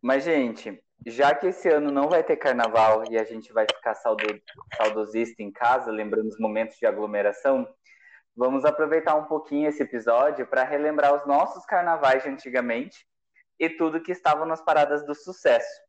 [0.00, 3.94] Mas, gente, já que esse ano não vai ter carnaval e a gente vai ficar
[3.94, 4.24] saudo,
[4.76, 7.68] saudosista em casa, lembrando os momentos de aglomeração,
[8.36, 13.06] vamos aproveitar um pouquinho esse episódio para relembrar os nossos carnavais de antigamente
[13.58, 15.87] e tudo que estava nas paradas do sucesso.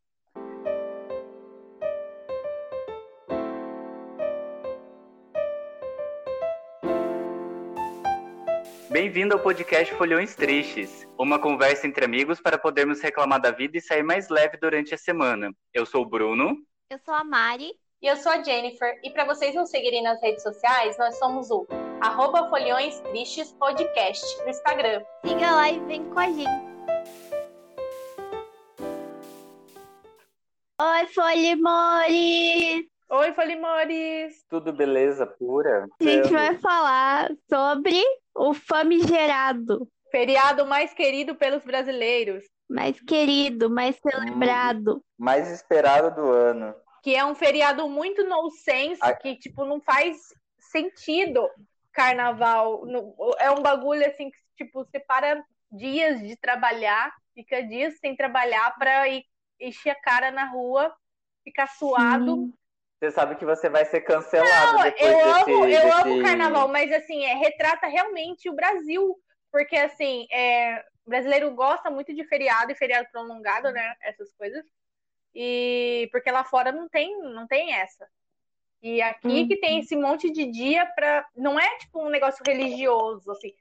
[9.02, 13.82] Bem-vindo ao podcast Folhões Tristes, uma conversa entre amigos para podermos reclamar da vida e
[13.82, 15.54] sair mais leve durante a semana.
[15.74, 16.58] Eu sou o Bruno.
[16.90, 17.72] Eu sou a Mari.
[18.02, 19.00] E eu sou a Jennifer.
[19.02, 21.66] E para vocês nos seguirem nas redes sociais, nós somos o
[22.02, 25.02] arroba Folhões Tristes Podcast no Instagram.
[25.26, 26.70] Siga lá e vem com a gente.
[30.82, 32.86] Oi, Folimores!
[33.12, 34.46] Oi, Folimores!
[34.50, 35.88] Tudo beleza pura?
[36.02, 38.04] A gente vai falar sobre
[38.40, 39.88] o famigerado.
[40.10, 42.44] Feriado mais querido pelos brasileiros.
[42.70, 44.98] Mais querido, mais celebrado.
[44.98, 46.74] Hum, mais esperado do ano.
[47.04, 49.14] Que é um feriado muito nonsense, A...
[49.14, 50.18] que, tipo, não faz
[50.60, 51.48] sentido
[51.92, 52.84] carnaval.
[53.40, 59.08] É um bagulho, assim, que, tipo, separa dias de trabalhar, fica dias sem trabalhar pra
[59.08, 59.24] ir
[59.60, 60.94] encher a cara na rua,
[61.44, 62.36] ficar suado.
[62.36, 62.54] Sim.
[63.00, 66.02] Você sabe que você vai ser cancelado Não, depois eu desse, amo, eu desse...
[66.02, 69.18] amo carnaval, mas assim, é, retrata realmente o Brasil,
[69.50, 73.96] porque assim, é, o brasileiro gosta muito de feriado e feriado prolongado, né?
[74.02, 74.66] Essas coisas.
[75.34, 78.06] E porque lá fora não tem, não tem essa.
[78.82, 79.80] E aqui que tem uhum.
[79.80, 83.54] esse monte de dia para não é tipo um negócio religioso, assim.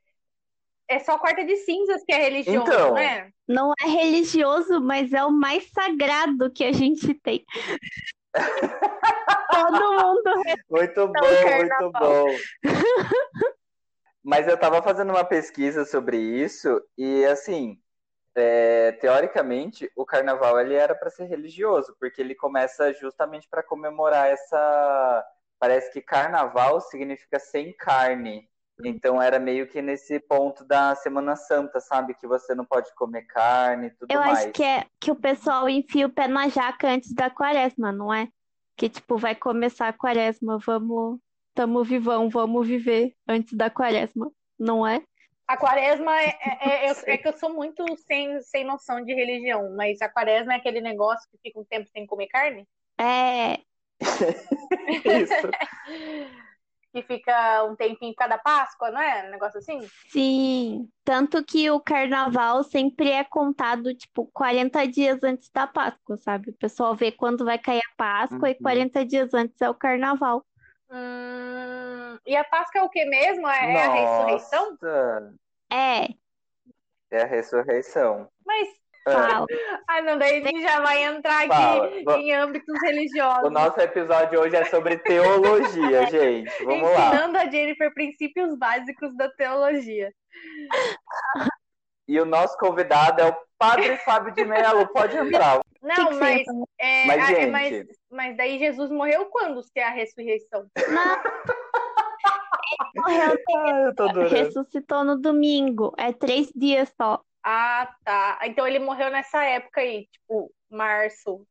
[0.89, 3.31] É só quarta de cinzas que é religioso, então, né?
[3.47, 7.45] Não é religioso, mas é o mais sagrado que a gente tem.
[9.51, 10.43] Todo mundo.
[10.71, 12.27] Muito bom, muito bom.
[14.23, 17.81] Mas eu estava fazendo uma pesquisa sobre isso e, assim,
[18.35, 24.29] é, teoricamente, o carnaval ele era para ser religioso, porque ele começa justamente para comemorar
[24.29, 25.27] essa.
[25.59, 28.49] Parece que carnaval significa sem carne.
[28.85, 32.15] Então era meio que nesse ponto da Semana Santa, sabe?
[32.15, 34.39] Que você não pode comer carne e tudo Eu mais.
[34.39, 38.13] acho que é que o pessoal enfia o pé na jaca antes da quaresma, não
[38.13, 38.29] é?
[38.77, 41.19] Que tipo, vai começar a quaresma, vamos,
[41.55, 45.03] tamo vivão, vamos viver antes da quaresma, não é?
[45.49, 49.75] A quaresma é, é, é, é, que eu sou muito sem, sem noção de religião,
[49.75, 52.69] mas a quaresma é aquele negócio que fica um tempo sem comer carne?
[53.01, 53.59] É.
[55.05, 56.39] Isso.
[56.93, 59.27] que fica um tempinho cada Páscoa, não é?
[59.27, 59.81] Um negócio assim?
[60.09, 60.89] Sim.
[61.05, 66.51] Tanto que o carnaval sempre é contado, tipo, 40 dias antes da Páscoa, sabe?
[66.51, 68.49] O pessoal vê quando vai cair a Páscoa uhum.
[68.49, 70.45] e 40 dias antes é o carnaval.
[70.91, 72.19] Hum...
[72.27, 73.49] E a Páscoa é o que mesmo?
[73.49, 74.79] É, é a ressurreição?
[75.71, 76.09] É.
[77.11, 78.29] É a ressurreição.
[78.45, 78.69] Mas
[79.13, 79.47] Fala.
[79.89, 82.19] Ai, não, daí a gente já vai entrar aqui Fala.
[82.19, 83.45] em âmbitos religiosos.
[83.45, 86.65] O nosso episódio hoje é sobre teologia, gente.
[86.65, 87.09] Vamos lá.
[87.09, 90.13] Ensinando a Jennifer princípios básicos da teologia.
[92.07, 94.87] E o nosso convidado é o Padre Fábio de Mello.
[94.89, 95.61] Pode entrar.
[95.81, 96.43] Não, mas,
[96.79, 97.41] é, mas, gente...
[97.41, 99.63] é, mas, mas daí Jesus morreu quando?
[99.63, 100.67] Se é a ressurreição?
[100.89, 101.19] Não.
[102.95, 105.93] Ele morreu, ah, ressuscitou no domingo.
[105.97, 107.23] É três dias só.
[107.43, 108.39] Ah, tá.
[108.45, 111.47] Então ele morreu nessa época aí, tipo, março,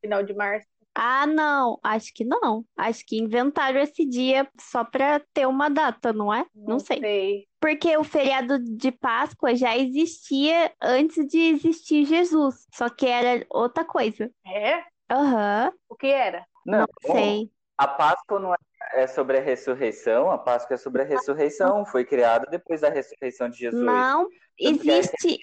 [0.00, 0.66] final de março.
[0.94, 2.64] Ah, não, acho que não.
[2.74, 6.46] Acho que inventaram esse dia só para ter uma data, não é?
[6.54, 6.98] Não, não sei.
[7.00, 7.48] sei.
[7.60, 13.84] Porque o feriado de Páscoa já existia antes de existir Jesus, só que era outra
[13.84, 14.30] coisa.
[14.46, 14.82] É?
[15.10, 15.66] Aham.
[15.70, 15.78] Uhum.
[15.90, 16.46] O que era?
[16.64, 17.50] Não, não sei.
[17.78, 18.54] A Páscoa não
[18.94, 23.50] é sobre a ressurreição, a Páscoa é sobre a ressurreição, foi criada depois da ressurreição
[23.50, 23.84] de Jesus.
[23.84, 24.28] Não,
[24.58, 25.38] Existe,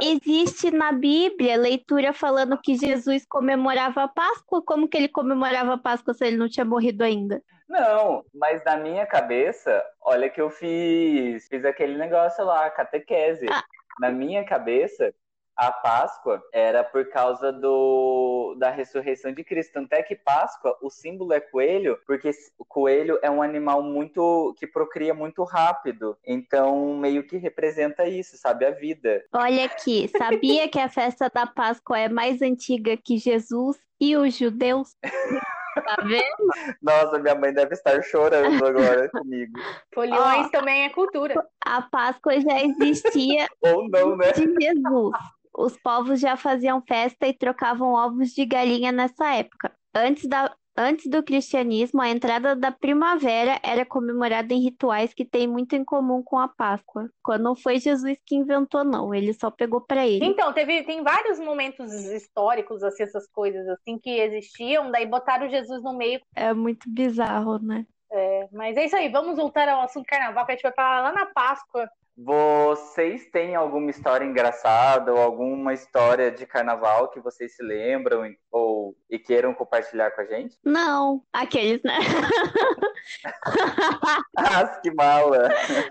[0.00, 4.62] existe na Bíblia leitura falando que Jesus comemorava a Páscoa.
[4.64, 7.42] Como que ele comemorava a Páscoa se ele não tinha morrido ainda?
[7.68, 13.46] Não, mas na minha cabeça, olha que eu fiz, fiz aquele negócio lá, catequese.
[13.50, 13.64] Ah.
[14.00, 15.14] Na minha cabeça,
[15.56, 19.74] a Páscoa era por causa do, da ressurreição de Cristo.
[19.74, 24.54] Tanto é que Páscoa, o símbolo é coelho, porque o coelho é um animal muito
[24.58, 26.16] que procria muito rápido.
[26.26, 28.66] Então, meio que representa isso, sabe?
[28.66, 29.24] A vida.
[29.32, 34.36] Olha aqui, sabia que a festa da Páscoa é mais antiga que Jesus e os
[34.36, 34.96] judeus?
[35.74, 36.76] Tá vendo?
[36.80, 39.58] Nossa, minha mãe deve estar chorando agora comigo.
[39.92, 41.34] Folhões oh, também é cultura.
[41.60, 44.30] A Páscoa já existia Ou não, né?
[44.30, 45.12] de Jesus
[45.56, 49.72] os povos já faziam festa e trocavam ovos de galinha nessa época.
[49.94, 55.46] Antes da, Antes do cristianismo, a entrada da primavera era comemorada em rituais que têm
[55.46, 57.08] muito em comum com a Páscoa.
[57.22, 60.24] Quando não foi Jesus que inventou, não, ele só pegou para ele.
[60.24, 65.80] Então, teve, tem vários momentos históricos, assim, essas coisas assim que existiam, daí botaram Jesus
[65.80, 66.20] no meio.
[66.34, 67.86] É muito bizarro, né?
[68.10, 71.02] É, mas é isso aí, vamos voltar ao assunto carnaval, que a gente vai falar
[71.02, 71.88] lá na Páscoa.
[72.16, 78.94] Vocês têm alguma história engraçada ou alguma história de carnaval que vocês se lembram ou
[79.10, 80.56] e queiram compartilhar com a gente?
[80.64, 81.98] Não, aqueles, né?
[84.38, 85.48] ah, que mala!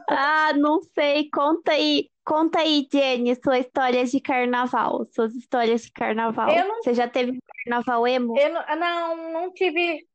[0.09, 1.29] Ah, não sei.
[1.29, 2.09] Conta aí.
[2.25, 6.47] Conta aí, Jenny, suas histórias de carnaval, suas histórias de carnaval.
[6.47, 6.81] Não...
[6.81, 8.37] Você já teve carnaval emo?
[8.37, 10.07] Eu não, não, não tive.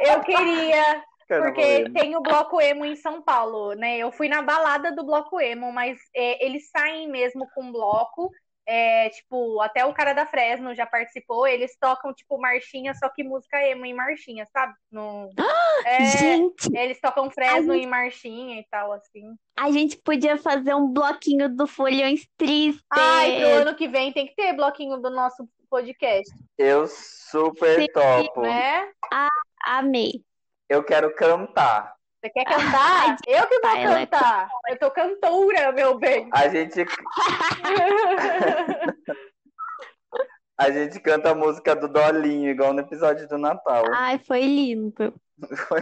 [0.00, 3.98] Eu queria, porque tem o Bloco Emo em São Paulo, né?
[3.98, 8.30] Eu fui na balada do Bloco Emo, mas é, eles saem mesmo com bloco.
[8.70, 13.24] É, tipo, até o cara da Fresno já participou, eles tocam, tipo, marchinha, só que
[13.24, 14.74] música emo em marchinha, sabe?
[14.92, 15.30] No,
[15.86, 16.76] é, gente!
[16.76, 17.84] Eles tocam Fresno gente...
[17.84, 19.34] em marchinha e tal, assim.
[19.58, 22.84] A gente podia fazer um bloquinho do Folhões Tristes.
[22.90, 26.30] Ai, pro ano que vem tem que ter bloquinho do nosso podcast.
[26.58, 28.42] Eu super Sim, topo.
[28.42, 28.90] Né?
[29.10, 29.30] Ah,
[29.64, 30.22] amei.
[30.68, 31.94] Eu quero cantar.
[32.20, 33.16] Você quer cantar?
[33.26, 34.50] eu que vou cantar.
[34.68, 36.28] Eu tô cantora, meu bem.
[36.32, 36.84] A gente.
[40.58, 43.84] a gente canta a música do Dolinho, igual no episódio do Natal.
[43.94, 45.14] Ai, foi lindo.
[45.68, 45.80] Foi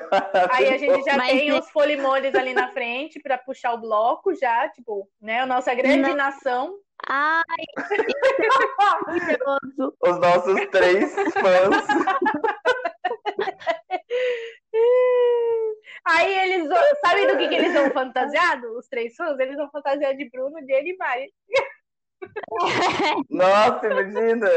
[0.51, 4.35] Aí a gente já Mas tem os folimoles ali na frente para puxar o bloco
[4.35, 5.41] já, tipo, né?
[5.41, 6.15] A nossa grande Não.
[6.15, 6.79] nação.
[7.09, 7.43] Ai,
[10.03, 11.87] Os nossos três fãs.
[16.07, 16.69] Aí eles
[17.05, 18.77] sabe do que, que eles vão fantasiados?
[18.77, 19.39] Os três fãs?
[19.39, 21.33] Eles vão fantasiar de Bruno, Jenny e Mari.
[23.29, 24.49] Nossa, imagina!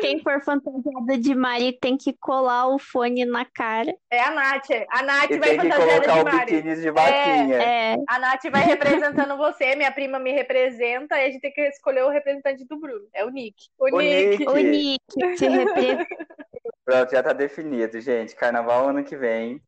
[0.00, 3.94] Quem for fantasiada de Mari tem que colar o fone na cara.
[4.10, 4.70] É a Nath.
[4.90, 6.62] A Nath e vai fantasiada de Mari.
[6.62, 7.56] de vaquinha.
[7.56, 7.96] É, é.
[8.08, 12.04] A Nath vai representando você, minha prima me representa, e a gente tem que escolher
[12.04, 13.06] o representante do Bruno.
[13.14, 13.68] É o Nick.
[13.78, 14.38] O, o Nick.
[14.38, 14.48] Nick.
[14.48, 16.06] O Nick te representa.
[16.84, 18.34] Pronto, já tá definido, gente.
[18.34, 19.62] Carnaval ano que vem.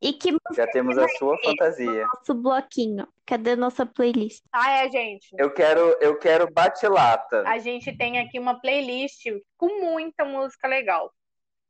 [0.00, 2.06] E que Já temos a sua fantasia.
[2.06, 3.08] Nosso bloquinho.
[3.26, 4.44] Cadê nossa playlist?
[4.52, 5.28] Ah, é, gente.
[5.36, 7.42] Eu quero, eu quero bate-lata.
[7.46, 9.24] A gente tem aqui uma playlist
[9.56, 11.12] com muita música legal.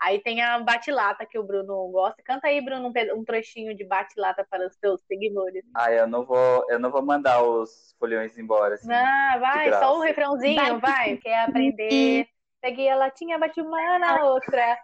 [0.00, 2.22] Aí tem a bate-lata que o Bruno gosta.
[2.22, 5.64] Canta aí, Bruno, um trechinho de bate-lata para os seus seguidores.
[5.74, 8.74] Ah, eu não vou, eu não vou mandar os folhões embora.
[8.74, 11.16] Assim, ah, vai, só um refrãozinho, vai.
[11.16, 12.28] Quer aprender
[12.60, 14.76] Peguei a latinha, bati uma na outra.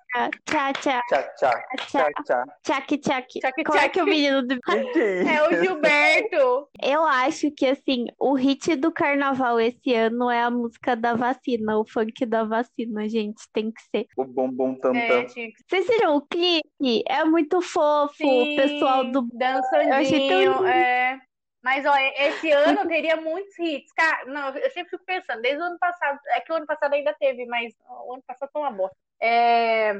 [0.49, 1.00] Tchá, tchá.
[1.09, 1.65] Tchá, tchá.
[1.87, 2.44] Tchá, tchá.
[2.62, 3.41] Tchac, tchac.
[3.41, 4.55] Tchac, Qual é que é o menino do...
[4.94, 6.69] É o Gilberto.
[6.81, 11.76] Eu acho que, assim, o hit do carnaval esse ano é a música da vacina,
[11.79, 13.43] o funk da vacina, gente.
[13.53, 14.06] Tem que ser.
[14.17, 17.03] O bombom tam é, Vocês viram o clipe?
[17.09, 18.15] É muito fofo.
[18.15, 19.26] Sim, o pessoal do...
[19.32, 21.19] Dançandinho, é...
[21.64, 23.90] Mas, ó, esse ano teria muitos hits.
[23.94, 26.93] Cara, não, eu sempre fico pensando, desde o ano passado, é que o ano passado
[26.93, 28.94] ainda teve, mas o ano passado foi uma bosta.
[29.19, 29.94] É,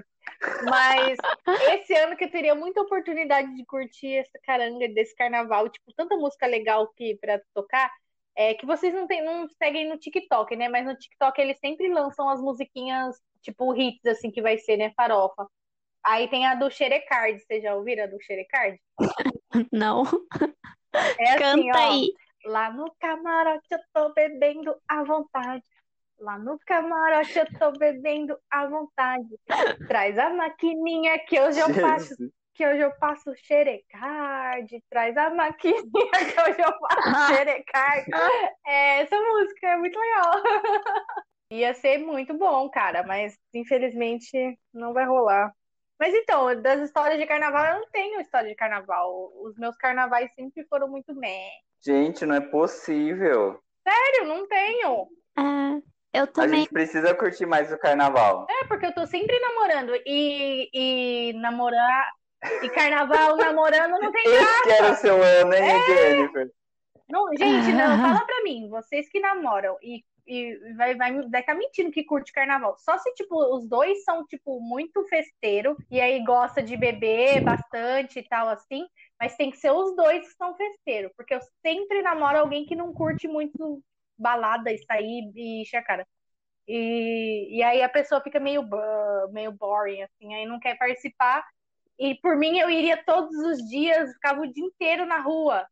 [0.69, 1.17] mas
[1.73, 6.15] esse ano que eu teria muita oportunidade de curtir essa caranga desse carnaval, tipo, tanta
[6.19, 7.91] música legal que para tocar,
[8.37, 10.69] é que vocês não, tem, não seguem no TikTok, né?
[10.69, 14.93] Mas no TikTok eles sempre lançam as musiquinhas, tipo, hits, assim, que vai ser, né?
[14.95, 15.47] Farofa.
[16.05, 18.79] Aí tem a do Xerecard, vocês já ouviram a do Xerecard?
[19.73, 20.03] Não.
[21.19, 22.13] É assim, Canta ó, aí.
[22.47, 25.65] Lá no camarote eu tô bebendo à vontade.
[26.19, 29.29] Lá no camarote eu tô bebendo à vontade.
[29.89, 32.15] Traz a maquininha que hoje eu passo.
[32.55, 34.83] Que hoje eu passo xerecard.
[34.89, 38.07] Traz a maquininha que hoje eu passo xerecard.
[38.67, 40.33] É, essa música é muito legal.
[41.51, 45.53] Ia ser muito bom, cara, mas infelizmente não vai rolar.
[45.99, 49.33] Mas então, das histórias de carnaval, eu não tenho história de carnaval.
[49.43, 51.51] Os meus carnavais sempre foram muito meh.
[51.85, 53.61] Gente, não é possível.
[53.87, 55.09] Sério, não tenho.
[55.39, 56.53] É, eu também.
[56.53, 58.47] A gente precisa curtir mais o carnaval.
[58.51, 59.93] É, porque eu tô sempre namorando.
[60.07, 62.11] E, e namorar.
[62.63, 64.45] E carnaval namorando não tem graça.
[64.45, 65.87] Esse que era o seu ano, hein, É.
[65.87, 66.51] Jennifer?
[67.09, 71.55] Não, gente, não, fala pra mim, vocês que namoram e, e vai, vai, vai estar
[71.55, 72.77] mentindo que curte carnaval.
[72.79, 78.19] Só se, tipo, os dois são, tipo, muito festeiro e aí gosta de beber bastante
[78.21, 78.87] e tal, assim.
[79.21, 82.75] Mas tem que ser os dois que são festeiro, porque eu sempre namoro alguém que
[82.75, 83.83] não curte muito
[84.19, 86.07] balada e sair e encher a cara.
[86.67, 88.63] E, e aí a pessoa fica meio,
[89.31, 91.45] meio boring, assim, aí não quer participar.
[91.99, 95.67] E por mim eu iria todos os dias, ficava o dia inteiro na rua.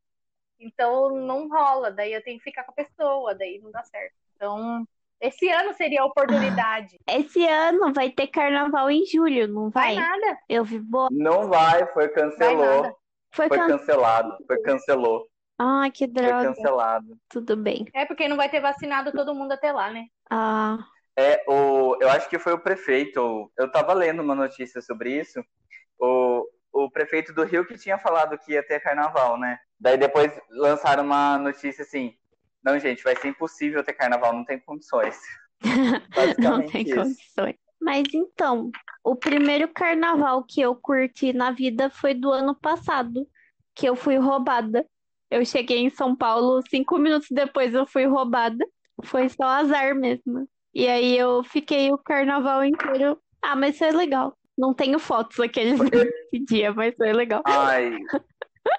[0.61, 4.22] Então não rola, daí eu tenho que ficar com a pessoa, daí não dá certo.
[4.43, 4.85] Então
[5.21, 6.99] Esse ano seria a oportunidade.
[7.07, 9.95] Esse ano vai ter carnaval em julho, não vai?
[9.95, 10.39] Vai nada.
[10.49, 11.09] Eu vi boa.
[11.11, 12.57] Não vai, foi Vai cancelou.
[12.57, 12.97] nada.
[13.35, 13.67] Foi, Foi can...
[13.67, 15.27] cancelado, foi cancelou,
[15.59, 16.43] Ah, que foi droga.
[16.43, 17.17] cancelado.
[17.29, 17.87] Tudo bem.
[17.95, 20.07] É porque não vai ter vacinado todo mundo até lá, né?
[20.31, 20.79] Ah,
[21.19, 23.51] É, o, eu acho que foi o prefeito.
[23.57, 25.43] Eu tava lendo uma notícia sobre isso.
[25.99, 29.59] O, o prefeito do Rio que tinha falado que ia ter carnaval, né?
[29.79, 32.17] Daí depois lançaram uma notícia assim:
[32.65, 35.19] não, gente, vai ser impossível ter carnaval, não tem condições.
[36.39, 36.95] não tem isso.
[36.95, 37.57] condições.
[37.81, 38.71] Mas então,
[39.03, 43.27] o primeiro carnaval que eu curti na vida foi do ano passado,
[43.75, 44.87] que eu fui roubada.
[45.29, 48.65] Eu cheguei em São Paulo, cinco minutos depois eu fui roubada.
[49.05, 50.49] Foi só azar mesmo.
[50.73, 53.19] E aí eu fiquei o carnaval inteiro.
[53.43, 54.37] Ah, mas foi legal.
[54.57, 57.43] Não tenho fotos aqueles desse dia, mas foi legal.
[57.45, 57.97] Ai.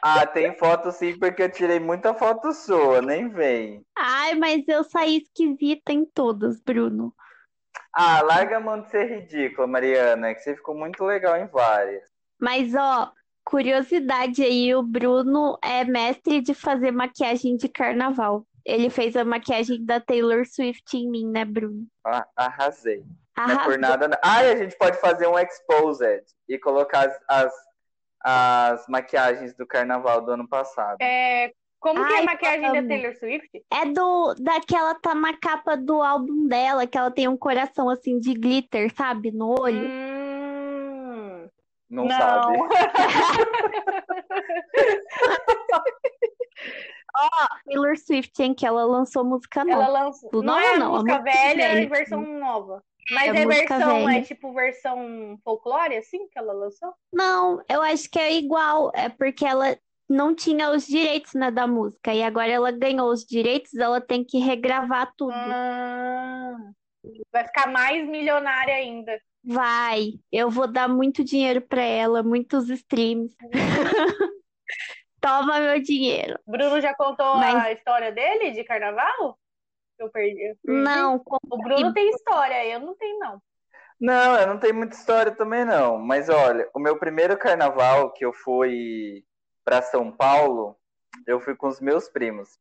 [0.01, 3.85] Ah, tem foto sim, porque eu tirei muita foto sua, nem vem.
[3.97, 7.13] Ai, mas eu saí esquisita em todas, Bruno.
[7.93, 12.03] Ah, larga a mão de ser ridícula, Mariana, que você ficou muito legal em várias.
[12.39, 13.11] Mas, ó,
[13.45, 18.45] curiosidade aí, o Bruno é mestre de fazer maquiagem de carnaval.
[18.65, 21.85] Ele fez a maquiagem da Taylor Swift em mim, né, Bruno?
[22.05, 23.03] Ah, arrasei.
[23.37, 23.77] Não é por Arrasou.
[23.77, 24.07] nada.
[24.07, 24.17] não.
[24.23, 27.53] E a gente pode fazer um exposed e colocar as, as,
[28.23, 30.97] as maquiagens do carnaval do ano passado.
[31.01, 32.87] É, como que é Ai, a maquiagem da.
[32.87, 33.49] Taylor Swift?
[33.71, 38.19] É do daquela tá na capa do álbum dela, que ela tem um coração assim
[38.19, 39.87] de glitter, sabe, no olho.
[39.87, 41.49] Hum,
[41.89, 42.17] Não, não.
[42.17, 42.57] sabe?
[47.65, 49.91] Taylor Swift, hein, que ela lançou música Ela nova.
[49.91, 50.31] lançou.
[50.31, 51.81] Do Não nova, é a não, a música velha velha.
[51.81, 52.83] e versão nova.
[53.11, 54.21] Mas É é, versão, é velha.
[54.23, 56.93] tipo versão folclore, assim, que ela lançou?
[57.11, 59.77] Não, eu acho que é igual, é porque ela
[60.09, 64.23] não tinha os direitos, né, da música, e agora ela ganhou os direitos, ela tem
[64.23, 65.31] que regravar tudo.
[65.33, 66.55] Ah,
[67.31, 69.19] vai ficar mais milionária ainda.
[69.43, 73.35] Vai, eu vou dar muito dinheiro pra ela, muitos streams.
[75.19, 76.37] Toma meu dinheiro.
[76.45, 79.37] Bruno já contou Mas- a história dele de carnaval?
[79.99, 80.41] Eu perdi.
[80.41, 80.83] eu perdi.
[80.83, 83.41] Não, O Bruno tem história, eu não tenho, não.
[83.99, 85.97] Não, eu não tenho muita história também, não.
[85.97, 89.23] Mas olha, o meu primeiro carnaval que eu fui
[89.63, 90.77] para São Paulo,
[91.25, 92.57] eu fui com os meus primos.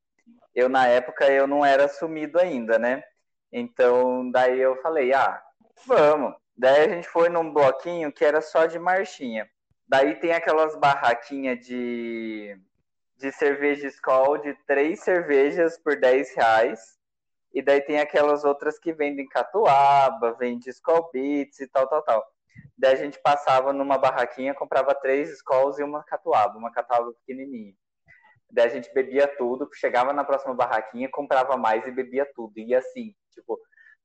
[0.54, 3.02] Eu, na época, eu não era assumido ainda, né?
[3.50, 5.42] Então, daí eu falei, ah,
[5.86, 6.34] vamos.
[6.56, 9.48] Daí a gente foi num bloquinho que era só de marchinha.
[9.88, 12.56] Daí tem aquelas barraquinhas de,
[13.16, 16.98] de cerveja Skol de três cervejas por 10 reais.
[17.52, 22.24] E daí tem aquelas outras que vendem catuaba, vende Skol Beats e tal, tal, tal.
[22.76, 27.74] Daí a gente passava numa barraquinha, comprava três Skols e uma catuaba, uma catuaba pequenininha.
[28.50, 32.52] Daí a gente bebia tudo, chegava na próxima barraquinha, comprava mais e bebia tudo.
[32.58, 33.58] E assim, tipo,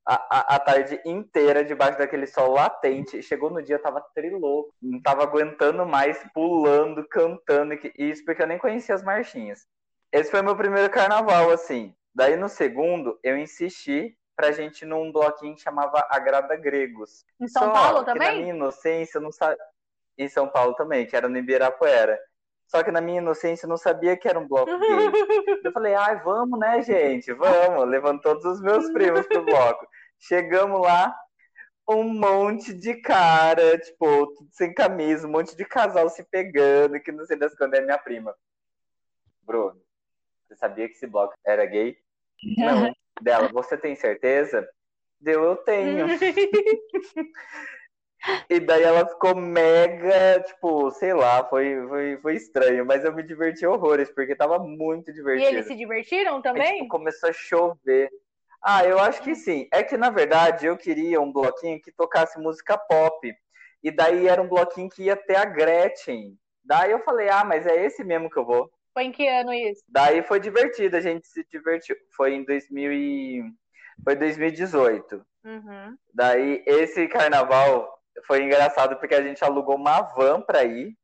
[0.06, 3.22] a, a, a tarde inteira debaixo daquele sol latente.
[3.22, 7.74] Chegou no dia, tava trilouco, não tava aguentando mais, pulando, cantando.
[7.74, 9.66] e Isso porque eu nem conhecia as marchinhas.
[10.10, 11.94] Esse foi meu primeiro carnaval, assim.
[12.18, 17.24] Daí no segundo, eu insisti pra gente ir num bloquinho que chamava Agrada Gregos.
[17.40, 18.38] Em São Só Paulo que na também?
[18.40, 19.56] minha inocência, eu não sabia.
[20.18, 22.18] Em São Paulo também, que era no Ibirapuera.
[22.66, 24.80] Só que na minha inocência, eu não sabia que era um bloco gay.
[25.64, 27.32] Eu falei, ai, vamos, né, gente?
[27.32, 27.88] Vamos.
[27.88, 29.86] Levando todos os meus primos pro bloco.
[30.18, 31.14] Chegamos lá,
[31.88, 37.12] um monte de cara, tipo, tudo sem camisa, um monte de casal se pegando, que
[37.12, 38.34] não sei das quando é minha prima.
[39.42, 39.80] Bruno,
[40.48, 41.96] você sabia que esse bloco era gay?
[42.56, 42.92] Não.
[43.20, 44.68] Dela, você tem certeza?
[45.20, 46.06] Deu, eu tenho.
[48.50, 53.22] E daí ela ficou mega, tipo, sei lá, foi, foi, foi estranho, mas eu me
[53.22, 55.48] diverti horrores, porque tava muito E divertido.
[55.50, 56.78] eles se divertiram também?
[56.78, 58.10] tipo, começou a chover.
[58.62, 59.68] Ah, eu acho que sim.
[59.72, 63.32] É que, na verdade, eu queria um bloquinho que tocasse música pop.
[63.82, 66.36] E daí era um bloquinho que ia ter a Gretchen.
[66.64, 68.68] Daí eu falei, ah, mas é esse mesmo que eu vou.
[68.98, 69.80] Foi em que ano isso?
[69.88, 71.94] Daí foi divertido, a gente se divertiu.
[72.16, 73.44] Foi em 2000 e...
[74.02, 75.24] foi 2018.
[75.44, 75.96] Uhum.
[76.12, 80.98] Daí esse carnaval foi engraçado porque a gente alugou uma van pra ir.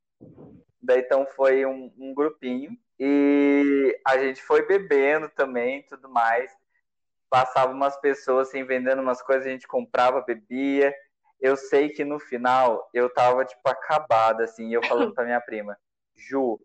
[0.83, 2.77] Daí então foi um, um grupinho.
[2.99, 6.51] E a gente foi bebendo também, tudo mais.
[7.31, 10.93] Passava umas pessoas assim, vendendo umas coisas, a gente comprava, bebia.
[11.41, 15.41] Eu sei que no final eu tava, tipo, acabada, assim, e eu falando pra minha
[15.41, 15.79] prima,
[16.17, 16.59] Ju,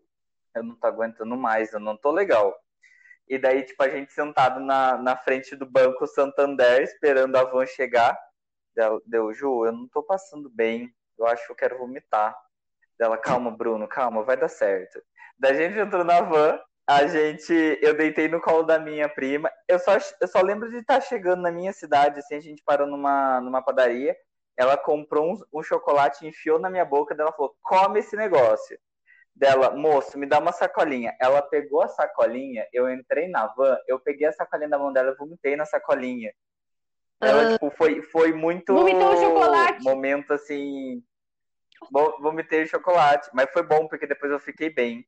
[0.55, 2.55] eu não tô aguentando mais, eu não tô legal.
[3.27, 7.65] E daí, tipo, a gente sentado na, na frente do Banco Santander, esperando a van
[7.65, 8.17] chegar.
[9.05, 12.35] Deu, Ju, eu não tô passando bem, eu acho que eu quero vomitar.
[12.97, 15.01] Dela, calma, Bruno, calma, vai dar certo.
[15.37, 17.53] Daí a gente entrou na van, a gente,
[17.83, 19.51] eu deitei no colo da minha prima.
[19.67, 22.63] Eu só, eu só lembro de estar tá chegando na minha cidade, assim, a gente
[22.65, 24.17] parou numa, numa padaria.
[24.57, 28.77] Ela comprou um, um chocolate, enfiou na minha boca, dela falou: come esse negócio.
[29.39, 31.15] Dela, moço, me dá uma sacolinha.
[31.17, 35.11] Ela pegou a sacolinha, eu entrei na van, eu peguei a sacolinha da mão dela
[35.11, 36.33] e vomitei na sacolinha.
[37.21, 38.73] Ela, uh, tipo, foi, foi muito.
[38.73, 39.81] Vomitou o chocolate.
[39.81, 41.01] Momento assim.
[42.19, 43.29] Vomitei o chocolate.
[43.33, 45.07] Mas foi bom, porque depois eu fiquei bem.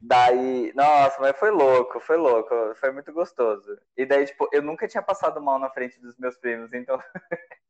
[0.00, 3.76] Daí, nossa, mas foi louco, foi louco, foi muito gostoso.
[3.96, 7.00] E daí, tipo, eu nunca tinha passado mal na frente dos meus primos, então,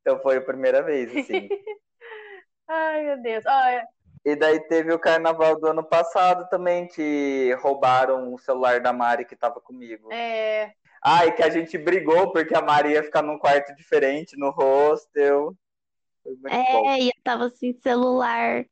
[0.00, 1.48] então foi a primeira vez, assim.
[2.68, 3.44] Ai, meu Deus.
[3.46, 3.86] Olha.
[4.24, 9.24] E daí teve o carnaval do ano passado também, que roubaram o celular da Mari
[9.24, 10.12] que tava comigo.
[10.12, 10.72] É.
[11.02, 14.50] Ah, e que a gente brigou porque a Mari ia ficar num quarto diferente, no
[14.50, 15.56] hostel.
[16.48, 16.94] é, bom.
[16.94, 18.64] e eu tava sem celular.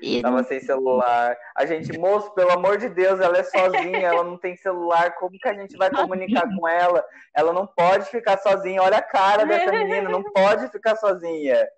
[0.00, 1.36] E Tava sem celular.
[1.54, 5.14] A gente, moço, pelo amor de Deus, ela é sozinha, ela não tem celular.
[5.16, 7.04] Como que a gente vai comunicar com ela?
[7.34, 8.82] Ela não pode ficar sozinha.
[8.82, 11.68] Olha a cara dessa menina, não pode ficar sozinha.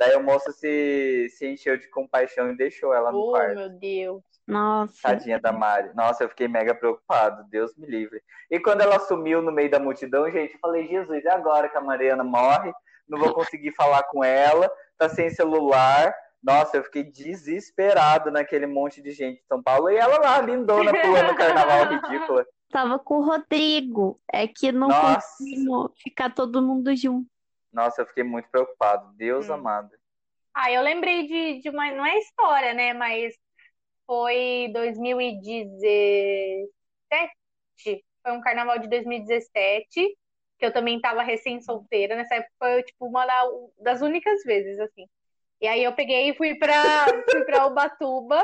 [0.00, 3.54] Daí o moço se, se encheu de compaixão e deixou ela no oh, quarto.
[3.54, 4.22] meu Deus.
[4.46, 5.02] Nossa.
[5.02, 5.90] Tadinha da Mari.
[5.94, 7.44] Nossa, eu fiquei mega preocupado.
[7.50, 8.22] Deus me livre.
[8.50, 11.76] E quando ela sumiu no meio da multidão, gente, eu falei, Jesus, é agora que
[11.76, 12.72] a Mariana morre?
[13.06, 19.02] Não vou conseguir falar com ela, tá sem celular nossa, eu fiquei desesperado naquele monte
[19.02, 19.90] de gente de São Paulo.
[19.90, 22.46] E ela lá, lindona, pulando carnaval ridícula.
[22.70, 24.18] Tava com o Rodrigo.
[24.32, 27.28] É que não conseguimos ficar todo mundo junto.
[27.72, 29.12] Nossa, eu fiquei muito preocupado.
[29.14, 29.54] Deus hum.
[29.54, 29.90] amado.
[30.54, 31.90] Ah, eu lembrei de, de uma.
[31.92, 32.92] Não é história, né?
[32.92, 33.34] Mas
[34.06, 36.68] foi 2017.
[38.22, 40.16] Foi um carnaval de 2017.
[40.58, 42.16] Que eu também tava recém-solteira.
[42.16, 43.24] Nessa época foi, tipo, uma
[43.78, 45.06] das únicas vezes, assim.
[45.60, 48.42] E aí eu peguei e fui para fui pra Ubatuba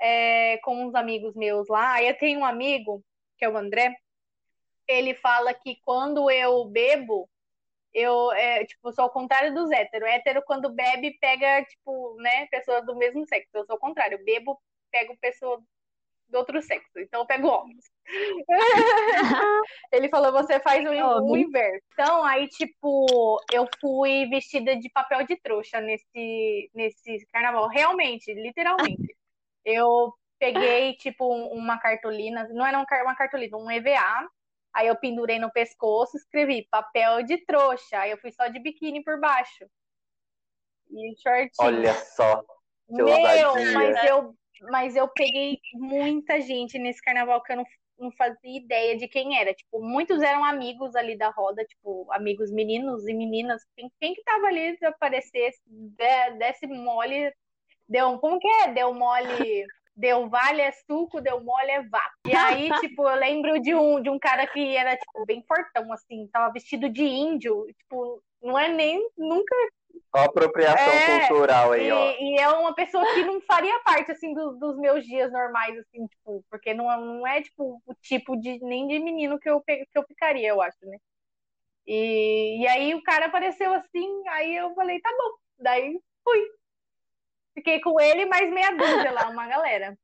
[0.00, 1.94] é, com uns amigos meus lá.
[1.94, 3.04] Aí eu tenho um amigo,
[3.38, 3.94] que é o André,
[4.88, 7.28] ele fala que quando eu bebo,
[7.92, 10.08] eu, é, tipo, sou ao contrário dos héteros.
[10.08, 13.50] Hétero, quando bebe, pega, tipo, né, pessoa do mesmo sexo.
[13.54, 14.18] Eu sou ao contrário.
[14.18, 15.62] Eu bebo, pego pessoa
[16.30, 16.98] do outro sexo.
[16.98, 17.84] Então eu pego homens.
[19.92, 20.90] Ele falou, você faz o,
[21.24, 21.84] o, inverso.
[21.92, 27.68] Então, aí, tipo, eu fui vestida de papel de trouxa nesse, nesse carnaval.
[27.68, 29.16] Realmente, literalmente.
[29.62, 34.26] Eu peguei, tipo, uma cartolina, não era uma cartolina, um EVA.
[34.74, 37.98] Aí eu pendurei no pescoço, escrevi papel de trouxa.
[37.98, 39.66] Aí eu fui só de biquíni por baixo.
[40.90, 41.50] E shortinho.
[41.60, 42.44] Olha só.
[42.88, 43.06] Meu,
[43.72, 44.34] mas eu
[44.68, 47.64] mas eu peguei muita gente nesse carnaval que eu não,
[47.98, 49.54] não fazia ideia de quem era.
[49.54, 53.64] Tipo, muitos eram amigos ali da roda, tipo, amigos meninos e meninas.
[53.74, 55.60] Quem, quem que tava ali se aparecesse,
[56.38, 57.32] desse mole,
[57.88, 58.72] deu, como que é?
[58.72, 59.66] Deu mole,
[60.00, 62.16] deu vale é suco, deu mole é vapo.
[62.26, 65.92] E aí, tipo, eu lembro de um, de um cara que era, tipo, bem fortão,
[65.92, 69.54] assim, tava vestido de índio, tipo, não é nem, nunca
[70.12, 72.14] Ó, apropriação é, cultural aí, e, ó.
[72.18, 76.06] E é uma pessoa que não faria parte, assim, do, dos meus dias normais, assim,
[76.06, 79.86] tipo, porque não, não é, tipo, o tipo de, nem de menino que eu, que
[79.94, 80.96] eu ficaria, eu acho, né?
[81.86, 85.30] E, e aí o cara apareceu assim, aí eu falei, tá bom.
[85.58, 86.59] Daí fui.
[87.54, 89.98] Fiquei com ele mais meia dúzia lá, uma galera.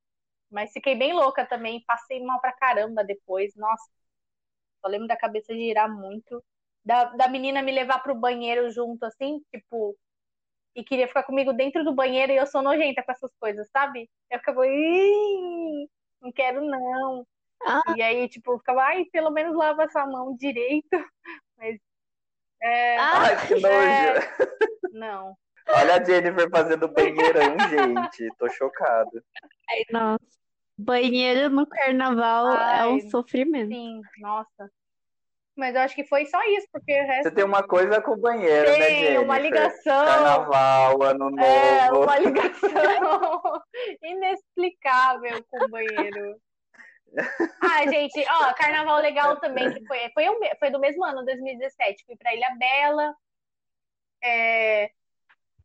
[0.50, 3.90] Mas fiquei bem louca também, passei mal pra caramba depois, nossa.
[4.80, 6.42] Só lembro da cabeça girar muito
[6.86, 9.98] da, da menina me levar pro banheiro junto, assim, tipo,
[10.72, 14.08] e queria ficar comigo dentro do banheiro e eu sou nojenta com essas coisas, sabe?
[14.30, 14.60] Eu ficava,
[16.22, 17.26] não quero não.
[17.66, 17.82] Ah.
[17.96, 20.86] E aí, tipo, eu ficava, ai, pelo menos lava essa mão direito.
[21.58, 21.80] Mas.
[22.62, 23.66] É, ai, que nojo.
[23.68, 24.14] É,
[24.92, 25.36] não.
[25.68, 28.28] Olha a Jennifer fazendo banheirão, gente.
[28.38, 29.22] Tô chocado.
[29.70, 30.36] Ai, nossa.
[30.78, 33.68] Banheiro no carnaval ai, é um sofrimento.
[33.68, 34.70] Sim, nossa.
[35.56, 37.22] Mas eu acho que foi só isso, porque o resto.
[37.22, 39.22] Você tem uma coisa com o banheiro, tem, né, Jennifer?
[39.22, 40.04] uma ligação.
[40.04, 41.42] Carnaval, ano novo.
[41.42, 43.62] É, uma ligação
[44.02, 46.38] inexplicável com o banheiro.
[47.62, 50.26] Ah, gente, ó, carnaval legal também, que foi, foi,
[50.58, 52.04] foi do mesmo ano, 2017.
[52.04, 53.14] Fui pra Ilha Bela.
[54.22, 54.90] É,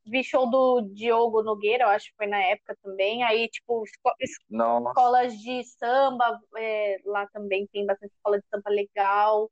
[0.05, 3.23] vi show do Diogo Nogueira, eu acho que foi na época também.
[3.23, 9.49] Aí, tipo, esco escolas de samba, é, lá também tem bastante escola de samba legal.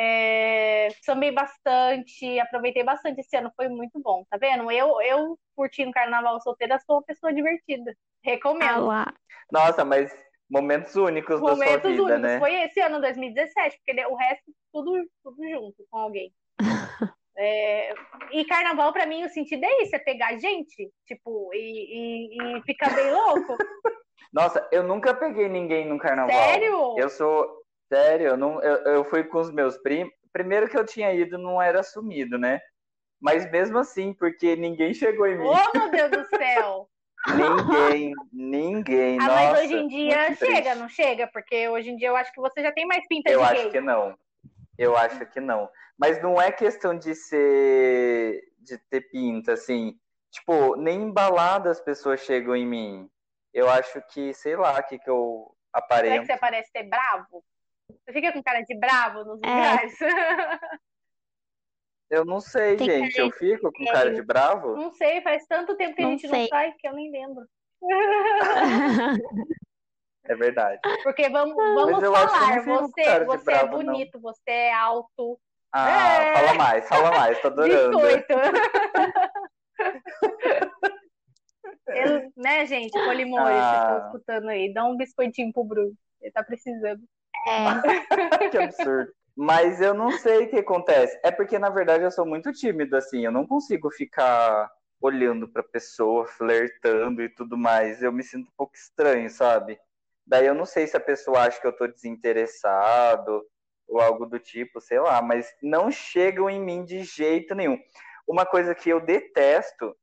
[0.00, 4.70] É, sambei bastante, aproveitei bastante esse ano, foi muito bom, tá vendo?
[4.70, 7.92] Eu, eu curtindo carnaval solteira, sou uma pessoa divertida.
[8.22, 8.90] Recomendo.
[8.90, 9.12] Ah
[9.50, 10.12] Nossa, mas
[10.48, 12.22] momentos únicos momentos da sua vida, únicos.
[12.22, 12.38] né?
[12.38, 16.32] Foi esse ano, 2017, porque o resto tudo, tudo junto com alguém.
[17.40, 17.94] É,
[18.32, 22.62] e carnaval, para mim, o sentido é isso: é pegar gente, tipo, e, e, e
[22.62, 23.56] ficar bem louco.
[24.32, 26.36] Nossa, eu nunca peguei ninguém no carnaval.
[26.36, 26.98] Sério?
[26.98, 27.62] Eu sou.
[27.90, 30.12] Sério, eu, não, eu, eu fui com os meus primos.
[30.32, 32.60] Primeiro que eu tinha ido não era assumido, né?
[33.20, 35.46] Mas mesmo assim, porque ninguém chegou em mim.
[35.46, 36.88] Oh, meu Deus do céu!
[37.34, 39.18] ninguém, ninguém.
[39.20, 41.26] Ah, Nossa, mas hoje em dia chega, não chega?
[41.26, 43.62] Porque hoje em dia eu acho que você já tem mais pinta eu de acho
[43.62, 43.70] gay.
[43.70, 44.16] que não.
[44.78, 45.68] Eu acho que não.
[45.98, 48.40] Mas não é questão de ser.
[48.58, 49.98] de ter pinta, assim.
[50.30, 53.10] Tipo, nem em balada as pessoas chegam em mim.
[53.52, 56.20] Eu acho que, sei lá, que, que eu Será aparento.
[56.20, 57.44] que você parece ser bravo?
[57.88, 59.46] Você fica com cara de bravo nos É.
[59.48, 59.98] lugares?
[62.10, 63.16] Eu não sei, Tem gente.
[63.16, 64.74] cara Eu fico com cara de bravo?
[64.76, 66.40] não sei, faz tanto tempo que a Não gente sei.
[66.40, 67.44] não sai que eu nem lembro.
[70.28, 70.80] É verdade.
[71.02, 73.92] Porque vamos, vamos eu eu falar, não você, você é bravo, não.
[73.92, 75.38] bonito, você é alto,
[75.72, 76.34] Ah, É.
[76.36, 77.96] fala mais, fala mais, tô adorando.
[77.96, 78.26] 18.
[81.88, 82.92] Ele, né, gente?
[82.92, 83.92] Polimores, vocês Ah.
[83.94, 84.72] estão escutando aí.
[84.72, 85.92] Dá um biscoitinho pro Bruno.
[86.20, 87.02] Ele tá precisando.
[87.46, 87.48] É.
[88.50, 89.12] que absurdo.
[89.36, 91.18] Mas eu não sei o que acontece.
[91.24, 93.24] É porque, na verdade, eu sou muito tímido, assim.
[93.24, 94.68] Eu não consigo ficar
[95.00, 98.02] olhando pra pessoa, flertando e tudo mais.
[98.02, 99.78] Eu me sinto um pouco estranho, sabe?
[100.28, 103.42] Daí eu não sei se a pessoa acha que eu tô desinteressado
[103.88, 105.22] ou algo do tipo, sei lá.
[105.22, 107.78] Mas não chegam em mim de jeito nenhum.
[108.26, 109.96] Uma coisa que eu detesto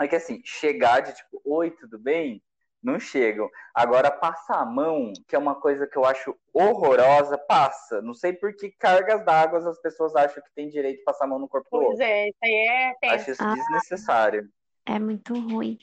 [0.00, 2.42] é que, assim, chegar de tipo, oi, tudo bem?
[2.82, 3.48] Não chegam.
[3.72, 8.02] Agora, passar a mão, que é uma coisa que eu acho horrorosa, passa.
[8.02, 11.28] Não sei por que cargas d'água as pessoas acham que tem direito de passar a
[11.28, 12.02] mão no corpo do Pois outro.
[12.02, 13.14] é, isso aí é tenso.
[13.14, 13.54] Acho isso Ah.
[13.54, 14.48] desnecessário.
[14.84, 15.78] É muito ruim.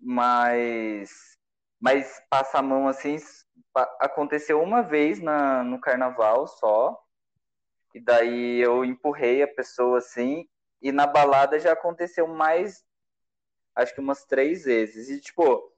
[0.00, 1.33] Mas,
[1.84, 3.18] mas passar a mão assim,
[4.00, 6.98] aconteceu uma vez na, no carnaval só.
[7.94, 10.48] E daí eu empurrei a pessoa assim.
[10.80, 12.82] E na balada já aconteceu mais,
[13.76, 15.10] acho que umas três vezes.
[15.10, 15.70] E tipo,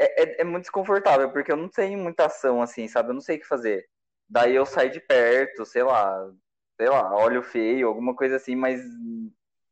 [0.00, 3.10] é, é, é muito desconfortável, porque eu não tenho muita ação assim, sabe?
[3.10, 3.88] Eu não sei o que fazer.
[4.28, 6.28] Daí eu saio de perto, sei lá,
[6.76, 8.82] sei lá, olho feio, alguma coisa assim, mas,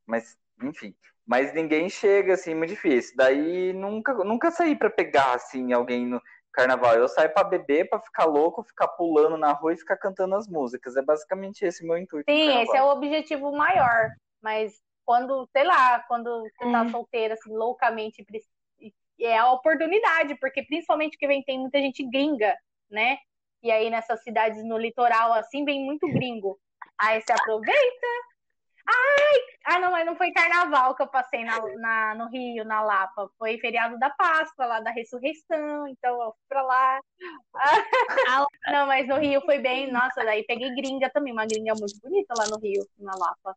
[0.07, 0.95] mas enfim.
[1.27, 3.15] Mas ninguém chega assim, muito difícil.
[3.17, 6.95] Daí nunca, nunca saí pra pegar assim alguém no carnaval.
[6.95, 10.49] Eu saio pra beber, pra ficar louco, ficar pulando na rua e ficar cantando as
[10.49, 10.97] músicas.
[10.97, 12.31] É basicamente esse o meu intuito.
[12.31, 14.11] Sim, esse é o objetivo maior.
[14.43, 16.89] Mas quando, sei lá, quando você tá É.
[16.91, 18.25] solteira, assim, loucamente,
[19.21, 22.57] é a oportunidade, porque principalmente que vem, tem muita gente gringa,
[22.91, 23.19] né?
[23.63, 26.59] E aí nessas cidades no litoral, assim, vem muito gringo.
[26.99, 28.07] Aí você aproveita.
[28.89, 29.35] Ai!
[29.67, 33.29] Ah, não, mas não foi carnaval que eu passei na, na- no Rio, na Lapa.
[33.39, 35.87] Foi feriado da Páscoa, lá da ressurreição.
[35.89, 37.01] Então eu fui pra lá.
[38.73, 39.91] Não, mas no Rio foi bem.
[39.91, 43.57] Nossa, daí peguei gringa também, uma gringa muito bonita lá no Rio, na Lapa.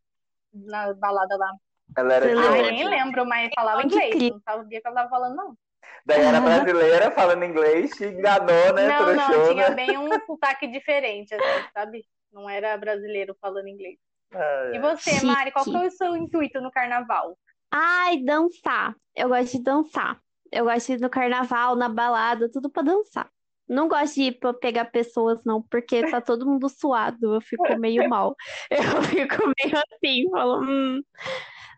[0.54, 1.52] Na balada lá.
[1.98, 4.32] Ela era Ah, eu nem lembro, mas falava inglês.
[4.32, 5.58] Não sabia o que ela tava falando, não.
[6.06, 11.34] Daí era brasileira falando inglês, te enganou, né, não, não, tinha bem um sotaque diferente,
[11.34, 12.06] assim, sabe?
[12.32, 13.98] Não era brasileiro falando inglês.
[14.34, 14.80] Ah, E é.
[14.80, 15.26] você, Chique.
[15.26, 17.38] Mari, qual que é o seu intuito no carnaval?
[17.72, 18.96] Ai, dançar.
[19.15, 20.20] Eu gosto de dançar.
[20.52, 23.30] Eu gosto de ir no carnaval, na balada, tudo pra dançar.
[23.67, 27.36] Não gosto de ir pra pegar pessoas, não, porque tá todo mundo suado.
[27.36, 28.36] Eu fico meio mal.
[28.70, 31.02] Eu fico meio assim, falo, hum.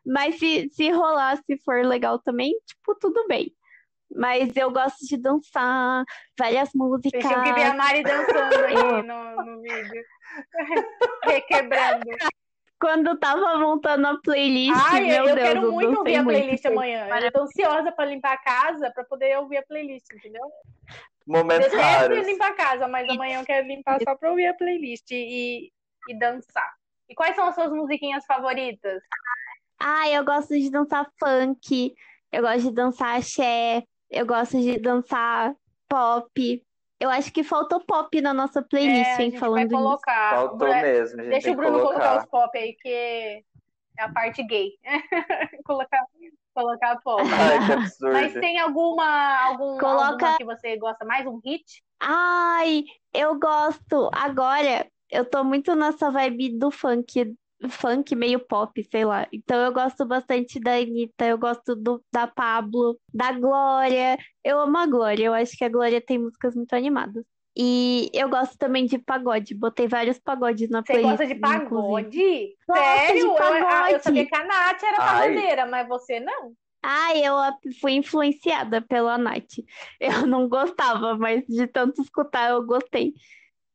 [0.06, 3.54] Mas se, se rolar, se for legal também, tipo, tudo bem.
[4.16, 6.04] Mas eu gosto de dançar
[6.38, 7.22] várias músicas.
[7.22, 10.04] Tinham que ver a Mari dançando aqui no, no vídeo.
[11.26, 12.06] Requebrando.
[12.84, 16.18] Quando eu tava montando a playlist, Ai, eu, meu eu Deus, quero eu muito ouvir
[16.18, 17.08] a playlist amanhã.
[17.18, 20.44] Eu tô ansiosa pra limpar a casa pra poder ouvir a playlist, entendeu?
[21.26, 22.28] Momentos Detesto raros.
[22.28, 25.72] limpar a casa, mas amanhã eu quero limpar só pra ouvir a playlist e,
[26.10, 26.74] e dançar.
[27.08, 29.02] E quais são as suas musiquinhas favoritas?
[29.80, 31.96] Ah, eu gosto de dançar funk,
[32.34, 35.56] eu gosto de dançar axé, eu gosto de dançar
[35.88, 36.62] pop.
[37.04, 39.76] Eu acho que faltou pop na nossa É, playlist, a hein, vai falando nisso.
[39.76, 40.30] colocar.
[40.36, 42.18] Faltou Bru- mesmo, gente Deixa tem o Bruno colocar colocar.
[42.20, 43.42] os pop aí, que é
[44.00, 44.72] a parte gay.
[45.66, 46.06] colocar,
[46.56, 47.22] colocar pop.
[47.30, 48.14] Ai, que absurdo.
[48.14, 51.26] Mas tem alguma, algum, Coloca- alguma que você gosta mais?
[51.26, 51.84] Um hit?
[52.00, 54.10] Ai, eu gosto.
[54.14, 57.36] Agora, eu tô muito nessa vibe do funk,
[57.70, 59.28] funk meio pop, sei lá.
[59.32, 64.18] Então eu gosto bastante da Anitta, eu gosto do, da Pablo, da Glória.
[64.44, 67.24] Eu amo a Glória, eu acho que a Glória tem músicas muito animadas.
[67.56, 72.56] E eu gosto também de pagode, botei vários pagodes na Você playlist, gosta de pagode?
[72.66, 73.20] Sério?
[73.20, 74.04] de Eu, ah, eu pagode.
[74.04, 75.30] sabia que a Nath era Ai.
[75.30, 76.54] pagodeira, mas você não.
[76.82, 77.36] Ai, eu
[77.80, 79.60] fui influenciada pela Nath.
[80.02, 83.14] Eu não gostava, mas de tanto escutar eu gostei.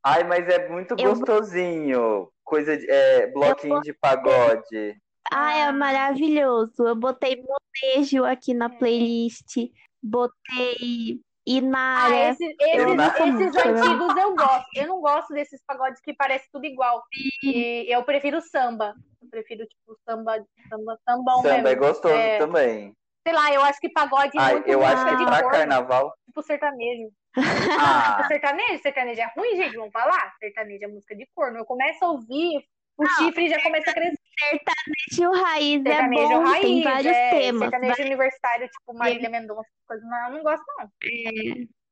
[0.04, 2.28] Ai, mas é muito Eu- gostosinho.
[2.48, 4.96] Coisa de é, bloquinho de pagode.
[5.30, 5.72] Ai, é Ah.
[5.72, 6.86] maravilhoso.
[6.86, 9.54] Eu botei molejo aqui na playlist,
[10.02, 12.14] botei Inara.
[12.14, 14.66] Ah, esse, esses, esses antigos eu gosto.
[14.74, 17.02] Eu não gosto desses pagodes que parecem tudo igual.
[17.42, 18.94] E eu prefiro samba.
[19.22, 21.68] Eu prefiro, tipo, samba, samba, sambão Samba mesmo.
[21.68, 22.38] é gostoso É.
[22.38, 22.92] também.
[23.26, 26.14] Sei lá, eu acho que pagode é Ai, muito eu acho que pra corno, carnaval.
[26.26, 27.10] tipo sertanejo.
[27.36, 30.34] Ah, sertanejo, sertanejo é ruim, gente, vamos falar?
[30.38, 31.58] Sertanejo é música de corno.
[31.58, 32.64] Eu começo a ouvir,
[32.96, 34.18] o chifre já começa a crescer.
[34.38, 37.60] Sertanejo raiz é Sertanejo bom, raiz, tem vários é, temas.
[37.60, 40.90] sertanejo universitário, tipo Marília Mendonça, coisa, não, eu não gosto não.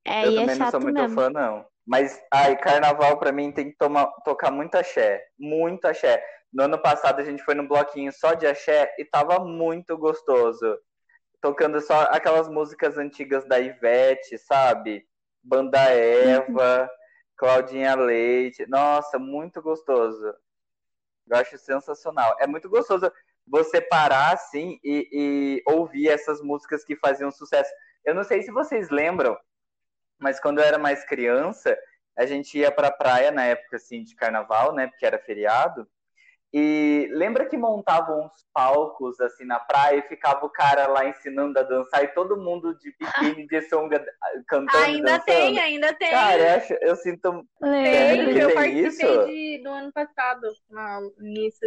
[0.06, 1.14] É, eu e é também não sou muito mesmo.
[1.14, 1.66] fã, não.
[1.86, 5.24] Mas, ai, carnaval pra mim tem que tomar, tocar muito axé.
[5.38, 6.22] Muito axé.
[6.52, 10.78] No ano passado a gente foi num bloquinho só de axé e tava muito gostoso.
[11.40, 15.04] Tocando só aquelas músicas antigas da Ivete, sabe?
[15.46, 16.90] Banda Eva,
[17.36, 18.66] Claudinha Leite.
[18.66, 20.34] Nossa, muito gostoso.
[21.28, 22.36] Eu acho sensacional.
[22.40, 23.10] É muito gostoso
[23.46, 27.70] você parar assim e, e ouvir essas músicas que faziam sucesso.
[28.04, 29.38] Eu não sei se vocês lembram,
[30.18, 31.78] mas quando eu era mais criança,
[32.16, 34.88] a gente ia pra praia na época assim de carnaval, né?
[34.88, 35.88] Porque era feriado.
[36.58, 41.58] E lembra que montavam uns palcos assim na praia e ficava o cara lá ensinando
[41.58, 44.02] a dançar e todo mundo de biquíni de sunga
[44.48, 46.08] cantando e Ainda tem, ainda tem.
[46.08, 47.46] Cara, eu, eu sinto.
[47.60, 49.26] Tem, que eu participei isso?
[49.26, 50.50] de- do ano passado
[51.18, 51.60] nisso.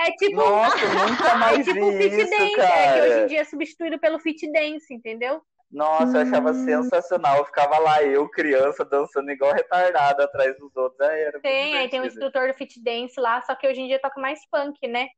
[0.00, 3.14] É tipo, Nossa, nunca é mais tipo vi fit isso, dance, é que hoje em
[3.14, 3.26] cara.
[3.28, 5.40] dia é substituído pelo fit dance, entendeu?
[5.70, 6.54] Nossa, eu achava Hum.
[6.54, 7.38] sensacional.
[7.38, 11.00] Eu ficava lá, eu, criança, dançando igual retardado atrás dos outros.
[11.00, 13.86] Aí era Tem, aí tem um instrutor do fit dance lá, só que hoje em
[13.86, 15.08] dia toca mais funk, né?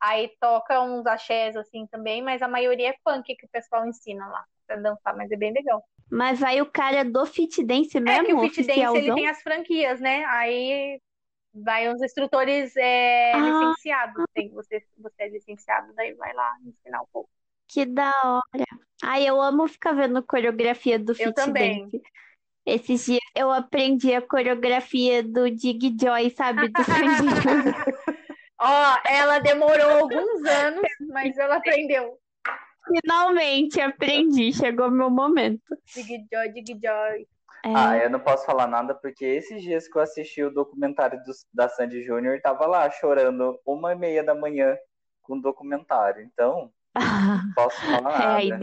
[0.00, 4.26] Aí toca uns axés assim também, mas a maioria é funk que o pessoal ensina
[4.28, 5.84] lá pra dançar, mas é bem legal.
[6.10, 9.26] Mas vai o cara do fit dance É mesmo, que o fit dance ele tem
[9.28, 10.24] as franquias, né?
[10.26, 11.00] Aí
[11.54, 13.40] vai uns instrutores é, Ah.
[13.42, 14.24] licenciados.
[14.34, 17.30] Tem, você, você é licenciado, daí vai lá ensinar um pouco.
[17.68, 18.64] Que da hora.
[19.02, 21.82] Ai, eu amo ficar vendo coreografia do fit também.
[21.90, 22.02] dance.
[22.66, 26.68] Esses dias eu aprendi a coreografia do Dig Joy, sabe?
[26.68, 26.74] Do.
[28.60, 32.18] Ó, ela demorou alguns anos, mas ela aprendeu.
[32.86, 35.76] Finalmente aprendi, chegou meu momento.
[35.94, 37.26] Dig Joy, Dig Joy.
[37.64, 41.18] É, Ah, eu não posso falar nada porque esses dias que eu assisti o documentário
[41.24, 44.76] do- da Sandy Júnior, tava lá chorando uma e meia da manhã
[45.22, 46.22] com o documentário.
[46.22, 46.70] Então,
[47.54, 48.62] posso falar é aí nada.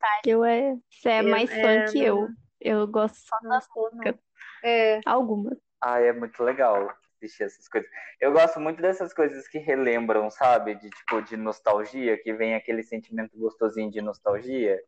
[0.00, 0.76] documentário é.
[0.90, 2.28] Você é Eu- mais é, fã que eu.
[2.60, 4.18] Eu gosto só das não.
[4.62, 5.58] É, algumas.
[5.80, 7.88] Ah, é muito legal assistir essas coisas.
[8.20, 10.74] Eu gosto muito dessas coisas que relembram, sabe?
[10.74, 14.78] De tipo, de nostalgia, que vem aquele sentimento gostosinho de nostalgia.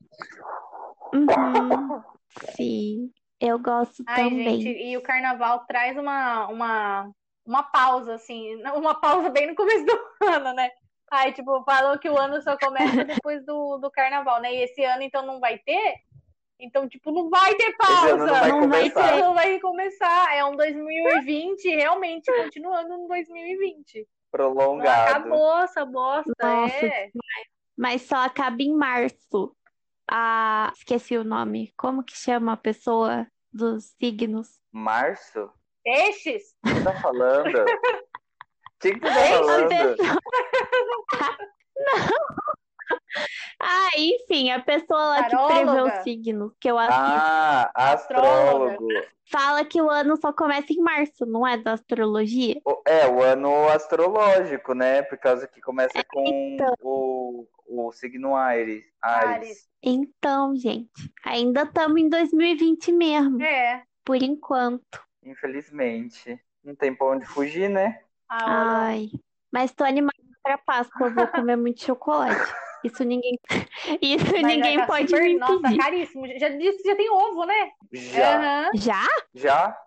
[1.14, 2.02] Uhum,
[2.56, 4.60] sim, eu gosto Ai, também.
[4.62, 7.10] gente, e o carnaval traz uma, uma,
[7.44, 9.92] uma pausa, assim, uma pausa bem no começo do
[10.26, 10.70] ano, né?
[11.12, 14.50] Aí, tipo, falou que o ano só começa depois do, do carnaval, né?
[14.54, 15.96] E esse ano, então, não vai ter?
[16.58, 18.14] Então, tipo, não vai ter pausa.
[18.14, 20.34] ano não vai Não vai ano não vai começar.
[20.34, 23.98] É um 2020, realmente, continuando no 2020.
[23.98, 25.10] Não Prolongado.
[25.10, 27.10] acabou essa bosta, Nossa, é.
[27.76, 29.54] Mas só acaba em março.
[30.10, 31.74] Ah, esqueci o nome.
[31.76, 34.58] Como que chama a pessoa dos signos?
[34.72, 35.50] Março?
[35.84, 36.54] Peixes?
[36.64, 37.64] O que você tá falando?
[38.82, 39.96] O que, que você tá Ei, falando?
[43.60, 48.88] Ah, enfim, a pessoa lá que prevê os signos, que eu assisto, Ah, astrólogo.
[49.30, 52.60] fala que o ano só começa em março, não é da astrologia?
[52.64, 55.02] O- É, o ano astrológico, né?
[55.02, 56.74] Por causa que começa com então.
[56.82, 58.34] o, o signo.
[58.34, 58.84] Ares.
[59.00, 59.68] Ares.
[59.82, 63.84] Então, gente, ainda estamos em 2020 mesmo, É.
[64.04, 65.00] por enquanto.
[65.24, 66.38] Infelizmente.
[66.64, 68.00] Não tem pra onde fugir, né?
[68.34, 69.10] Ai,
[69.52, 72.52] mas tô animada pra Páscoa, eu vou comer muito chocolate.
[72.84, 73.38] Isso ninguém,
[74.02, 75.78] isso Mas ninguém tá pode super- me Nossa, impedir.
[75.78, 76.26] caríssimo.
[76.38, 77.70] Já disse que já tem ovo, né?
[77.92, 78.36] Já.
[78.38, 78.70] Aham.
[78.74, 79.06] Já?
[79.34, 79.78] Já?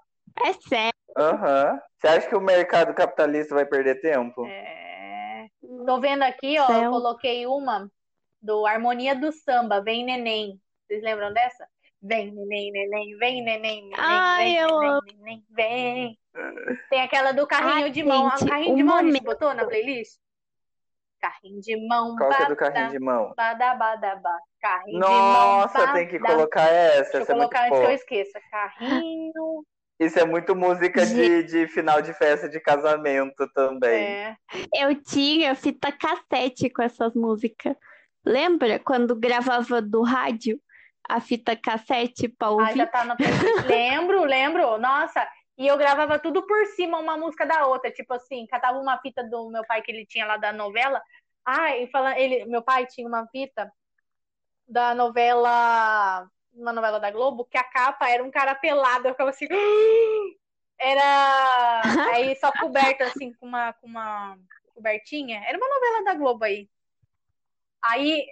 [0.45, 0.93] É sério?
[1.17, 1.79] Aham.
[1.99, 4.45] Você acha que o mercado capitalista vai perder tempo?
[4.45, 5.47] É.
[5.85, 7.89] Tô vendo aqui, ó, eu coloquei uma
[8.41, 10.59] do Harmonia do Samba, Vem Neném.
[10.87, 11.67] Vocês lembram dessa?
[12.07, 16.19] Vem, neném, neném, vem, neném, neném, Ai, vem, eu neném, neném, vem.
[16.89, 18.29] Tem aquela do carrinho Ai, de mão.
[18.29, 19.23] gente, o carrinho um de mão a gente momento.
[19.23, 20.19] botou na playlist?
[21.19, 23.33] Carrinho de mão, Qual que é do bada, carrinho de mão?
[23.35, 24.39] bada, bada, bada.
[24.61, 26.35] Carrinho de Nossa, mão, tem que bada.
[26.35, 27.01] colocar essa.
[27.03, 28.39] Deixa eu Essa é muito colocar antes que eu esqueça.
[28.51, 29.65] Carrinho.
[29.99, 34.03] Isso é muito música de, de final de festa de casamento também.
[34.03, 34.35] É.
[34.75, 37.75] Eu tinha fita cassete com essas músicas.
[38.23, 40.59] Lembra quando gravava do rádio
[41.09, 42.77] a fita cassete pra Ah, ouvir?
[42.77, 43.65] já tá playlist.
[43.67, 44.77] Lembro, lembro.
[44.77, 47.91] Nossa, e eu gravava tudo por cima, uma música da outra.
[47.91, 51.01] Tipo assim, catava uma fita do meu pai que ele tinha lá da novela.
[51.45, 53.71] Ah, e fala, ele, meu pai tinha uma fita
[54.67, 59.29] da novela uma novela da Globo, que a capa era um cara pelado, eu ficava
[59.29, 59.47] assim.
[60.77, 61.81] Era
[62.15, 64.37] aí só coberto assim com uma, com uma
[64.73, 65.41] cobertinha.
[65.47, 66.69] Era uma novela da Globo aí.
[67.81, 68.25] Aí.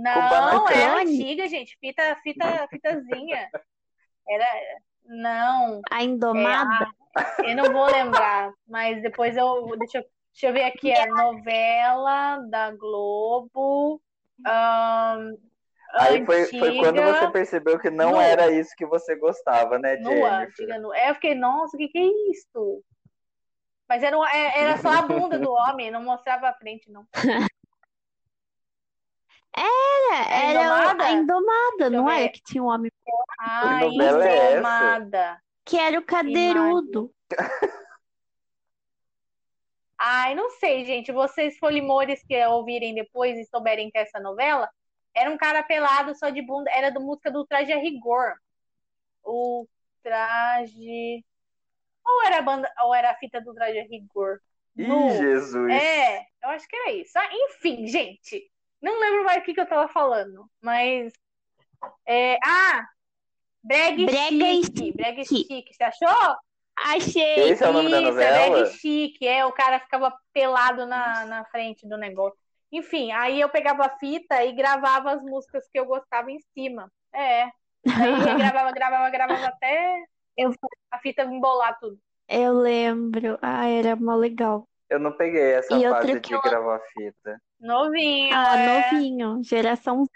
[0.00, 1.76] Não, era antiga, gente.
[1.80, 3.48] Fita, fita, fitazinha.
[4.28, 4.46] Era.
[5.04, 5.80] Não.
[5.90, 6.88] A Indomada?
[7.42, 9.76] É, eu não vou lembrar, mas depois eu.
[9.78, 10.90] Deixa eu, deixa eu ver aqui.
[10.90, 14.00] É novela da Globo.
[14.40, 15.38] Um,
[15.98, 19.96] Aí foi, foi quando você percebeu que não no, era isso que você gostava, né,
[19.96, 20.18] Jennifer?
[20.18, 22.82] No antiga, no, eu fiquei, nossa, o que, que é isso?
[23.88, 27.06] Mas era, é, era só a bunda do homem, não mostrava a frente, não.
[29.56, 31.04] Era, era indomada?
[31.04, 32.92] a indomada, não era que tinha um homem.
[33.40, 35.18] Ah, indomada.
[35.18, 37.12] É que era o cadeirudo.
[39.98, 41.10] Ai, não sei, gente.
[41.10, 44.70] Vocês folimores que ouvirem depois e souberem que é essa novela,
[45.14, 48.34] era um cara pelado só de bunda, era do música do Traje a Rigor.
[49.24, 49.66] O
[50.02, 51.24] traje.
[52.04, 54.40] Ou era a banda, ou era a fita do Traje a Rigor?
[54.76, 55.10] Ih, no...
[55.10, 55.72] Jesus!
[55.72, 57.18] É, eu acho que era isso.
[57.18, 58.48] Ah, enfim, gente.
[58.80, 61.12] Não lembro mais o que, que eu tava falando, mas.
[62.06, 62.36] É...
[62.44, 62.86] Ah!
[63.62, 64.92] Breg Brega chique.
[64.92, 65.74] Brega chique.
[65.74, 66.36] Você achou?
[66.78, 67.50] Achei.
[67.50, 68.50] Esse é o nome da novela?
[68.50, 69.26] Brega chique.
[69.26, 72.38] É, o cara ficava pelado na, na frente do negócio.
[72.70, 76.90] Enfim, aí eu pegava a fita e gravava as músicas que eu gostava em cima.
[77.12, 77.44] É.
[77.44, 77.50] Aí
[78.52, 80.04] gravava, gravava, gravava até
[80.36, 80.52] eu...
[80.90, 81.98] a fita embolar tudo.
[82.28, 83.38] Eu lembro.
[83.40, 84.68] Ah, era mó legal.
[84.90, 86.40] Eu não peguei essa e fase de eu...
[86.42, 87.40] gravar fita.
[87.60, 88.34] Novinho.
[88.34, 88.92] Ah, é.
[88.92, 89.42] novinho.
[89.42, 90.06] Geração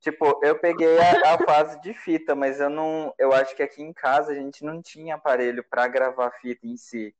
[0.00, 3.12] Tipo, eu peguei a, a, fase de fita, mas eu não.
[3.18, 6.76] Eu acho que aqui em casa a gente não tinha aparelho para gravar fita em
[6.76, 7.14] si.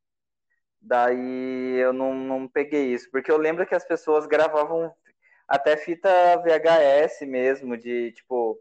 [0.80, 4.94] Daí eu não, não peguei isso, porque eu lembro que as pessoas gravavam
[5.48, 8.60] até fita VHS mesmo, de tipo,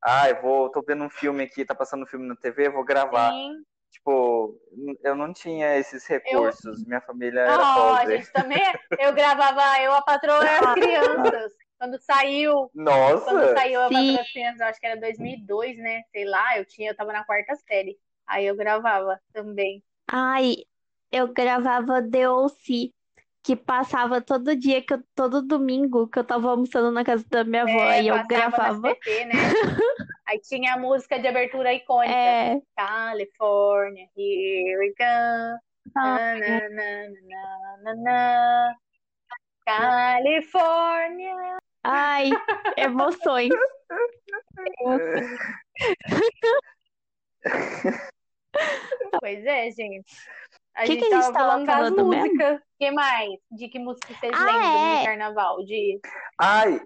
[0.00, 2.84] ah, eu vou, tô vendo um filme aqui, tá passando um filme na TV, vou
[2.84, 3.32] gravar.
[3.32, 3.64] Sim.
[3.92, 4.58] Tipo,
[5.04, 6.88] eu não tinha esses recursos, eu...
[6.88, 8.14] minha família era oh, pobre.
[8.14, 8.62] a gente também,
[8.98, 11.52] eu gravava eu, a patroa e as crianças.
[11.78, 12.70] Quando saiu.
[12.74, 13.24] Nossa!
[13.24, 16.02] Quando saiu a Patroa das Crianças, acho que era 2002, né?
[16.12, 17.98] Sei lá, eu tinha, eu tava na quarta série.
[18.24, 19.82] Aí eu gravava também.
[20.08, 20.58] Ai,
[21.10, 22.92] eu gravava The O.C.,
[23.42, 27.42] que passava todo dia, que eu, todo domingo, que eu tava almoçando na casa da
[27.42, 28.90] minha avó, é, e eu gravava.
[28.90, 29.32] SBT, né?
[30.32, 32.14] Aí tinha a música de abertura icônica.
[32.14, 32.58] É.
[32.74, 35.60] California, here we go.
[35.94, 36.68] Ah, na,
[37.82, 38.74] na, na,
[39.66, 41.58] Califórnia.
[41.84, 42.30] Ai,
[42.78, 43.50] emoções.
[44.80, 45.38] emoções.
[49.20, 50.16] pois é, gente.
[50.74, 52.58] A que gente que a gente tava falando das músicas.
[52.58, 53.38] O que mais?
[53.50, 54.98] De que música vocês ah, lembram é?
[54.98, 55.62] no carnaval?
[55.66, 56.00] De...
[56.38, 56.80] Ai,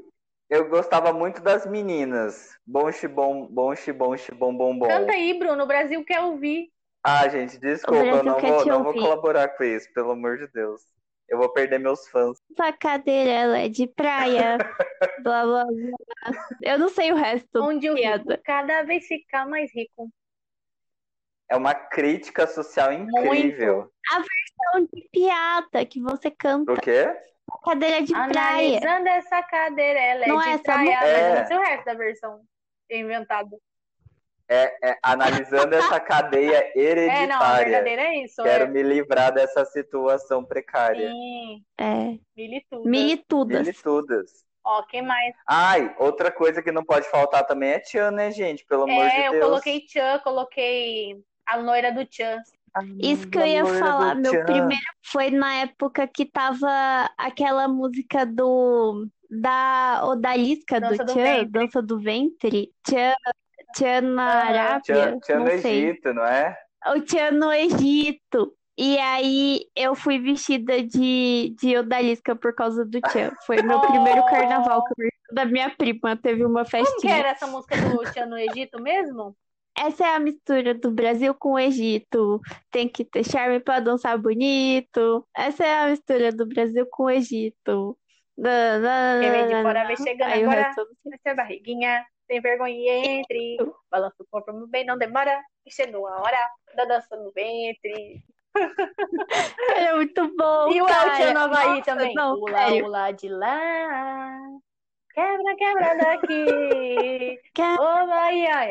[0.49, 2.57] eu gostava muito das meninas.
[2.67, 4.87] Bom xibom, bom xibom, xibom, bom, bom.
[4.87, 5.65] Canta aí, Bruno.
[5.65, 6.71] O Brasil quer ouvir.
[7.03, 10.83] Ah, gente, desculpa, eu não, vou, não vou colaborar com isso, pelo amor de Deus.
[11.29, 12.39] Eu vou perder meus fãs.
[12.57, 14.59] Sua cadeira ela é de praia.
[15.23, 16.47] blá blá blá.
[16.63, 17.63] Eu não sei o resto.
[17.63, 20.09] Onde o rico cada vez fica mais rico.
[21.49, 23.77] É uma crítica social incrível.
[23.77, 23.93] Muito.
[24.13, 26.73] A versão de piada que você canta.
[26.73, 27.07] O quê?
[27.65, 28.79] Cadeira de Analisando praia.
[28.79, 30.91] Analisando essa cadeira, ela é não de é praia.
[30.91, 31.29] É.
[31.31, 32.41] Mas não sei o resto da versão
[32.91, 33.61] inventado.
[34.49, 37.25] É, é, analisando essa cadeia hereditária.
[37.25, 38.43] É, não, a verdadeira é isso.
[38.43, 38.69] Quero é.
[38.69, 41.11] me livrar dessa situação precária.
[41.11, 41.65] Sim.
[41.79, 42.19] É.
[42.37, 42.87] Militudas.
[42.87, 43.61] Militudas.
[43.61, 44.47] Militudas.
[44.65, 45.35] Ó, quem mais?
[45.49, 48.65] Ai, outra coisa que não pode faltar também é Tchan, né, gente?
[48.67, 49.35] Pelo amor é, de Deus.
[49.35, 52.43] É, eu coloquei Tchan, coloquei a loira do Tchan.
[52.99, 54.45] Isso que eu ia falar, meu Tchan.
[54.45, 56.69] primeiro foi na época que tava
[57.17, 62.71] aquela música do da Odalisca do, do Tchan, Dança do Ventre.
[62.87, 63.15] Tchan,
[63.75, 64.81] Tchan na Arábia.
[64.81, 66.57] Tchan, tchan no Egito, não é?
[66.95, 68.55] O Tchan no Egito.
[68.79, 73.33] E aí eu fui vestida de, de Odalisca por causa do Tchan.
[73.47, 73.81] Foi meu oh!
[73.81, 74.83] primeiro carnaval
[75.33, 76.17] da minha prima.
[76.17, 76.91] Teve uma festinha.
[76.91, 79.35] Como que era essa música do Tchan no Egito mesmo?
[79.79, 82.41] Essa é a mistura do Brasil com o Egito.
[82.71, 85.27] Tem que ter charme pra dançar bonito.
[85.37, 87.99] Essa é a mistura do Brasil com o Egito.
[88.37, 90.61] Quem vem de fora vem chegando Aí agora.
[90.61, 90.87] Essa
[91.25, 93.59] é barriguinha, sem vergonha entre.
[93.91, 95.41] Balança o corpo bem, não demora.
[95.69, 96.39] Chegou a hora
[96.75, 98.23] da dança no ventre.
[99.77, 100.73] É muito bom.
[100.73, 102.15] E o El no Havaí também.
[102.15, 104.39] Não, pula, pula de lá.
[105.17, 107.41] Quebra, quebra daqui.
[107.81, 108.65] Ô, Bahia.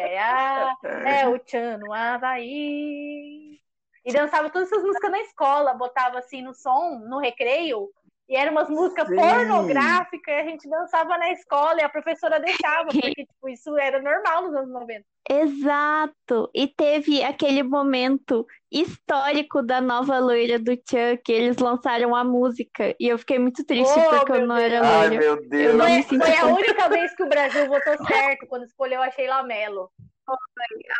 [1.03, 3.59] É o Tchan no Havaí.
[4.05, 7.89] E dançava todas essas músicas na escola, botava assim no som, no recreio.
[8.27, 9.15] E eram umas músicas Sim.
[9.15, 14.01] pornográficas, e a gente dançava na escola e a professora deixava, porque tipo, isso era
[14.01, 15.05] normal nos anos 90.
[15.29, 16.49] Exato!
[16.53, 22.95] E teve aquele momento histórico da nova loira do Chuck, eles lançaram a música.
[22.99, 24.71] E eu fiquei muito triste Oh, porque eu meu não Deus.
[24.73, 25.17] era Ai, loira.
[25.19, 25.75] meu Eu Deus.
[25.75, 29.01] não me Foi, sinto foi a única vez que o Brasil votou certo quando escolheu
[29.01, 29.91] a Sheila Mello.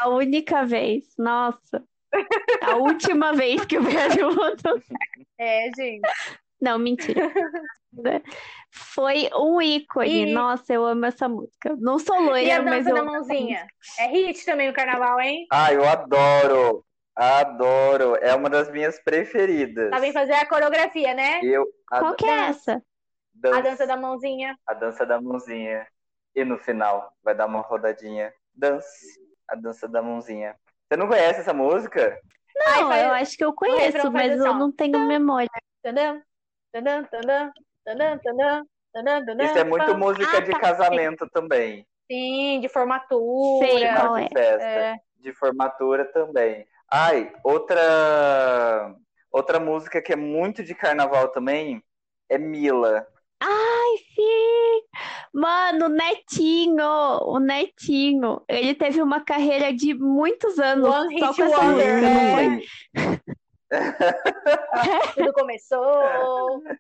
[0.02, 1.06] A única vez.
[1.18, 1.84] Nossa.
[2.62, 4.80] A última vez que o Brasil votou.
[5.40, 6.08] É, gente.
[6.66, 7.32] Não, mentira.
[8.72, 10.32] Foi um ícone.
[10.32, 11.76] E- Nossa, eu amo essa música.
[11.78, 13.68] Não sou E a loira, mas dança eu da mãozinha?
[14.00, 15.46] É hit também no carnaval, hein?
[15.52, 16.84] Ah, eu adoro.
[17.16, 18.16] Adoro.
[18.18, 19.92] É uma das minhas preferidas.
[19.92, 21.40] Sabem fazer a coreografia, né?
[21.44, 21.66] Eu.
[21.88, 22.82] Qual que é essa?
[23.54, 24.58] A dança da mãozinha.
[24.68, 25.88] a dança da mãozinha.
[26.36, 28.34] E no final vai dar uma rodadinha.
[28.54, 29.20] Dance.
[29.48, 30.56] A dança da mãozinha.
[30.90, 32.20] Você não conhece essa música?
[32.68, 35.50] Ai, Não, faz- eu acho que eu conheço, mas eu não tenho memória.
[35.84, 36.20] Tadã,
[39.44, 39.98] Isso é muito pam.
[39.98, 41.86] música Ah, de tá, casamento também.
[42.12, 43.68] Sim, de formatura.
[43.68, 44.30] Final qual de é?
[44.30, 44.64] festa.
[44.66, 44.96] É.
[45.20, 46.66] De formatura também.
[46.92, 48.96] Ai, outra
[49.32, 51.84] outra música que é muito de carnaval também
[52.30, 53.06] é Mila.
[53.42, 54.82] Ai, sim!
[55.34, 56.86] Mano, o Netinho,
[57.24, 61.96] o Netinho, ele teve uma carreira de muitos anos One só Hit com essa Wonder,
[61.96, 62.46] música, não foi?
[62.46, 63.25] é.
[65.16, 65.84] Tudo começou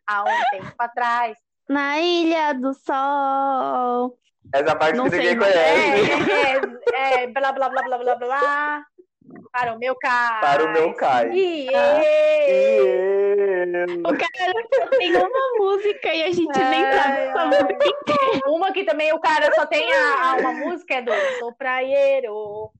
[0.07, 1.37] há um tempo atrás.
[1.67, 4.17] Na Ilha do Sol.
[4.53, 6.11] Essa parte Não que ninguém mas- conhece.
[6.93, 8.85] É, é, é, blá, blá, blá, blá, blá, blá.
[9.51, 10.41] Para o meu cais.
[10.41, 11.31] Para o meu cais.
[11.33, 11.67] E
[13.99, 17.47] O cara só tem uma música e a gente nem sabe Ai, essa ai.
[17.47, 18.47] música.
[18.47, 22.71] Uma que também o cara só tem a, a- uma música é do Sou praieiro,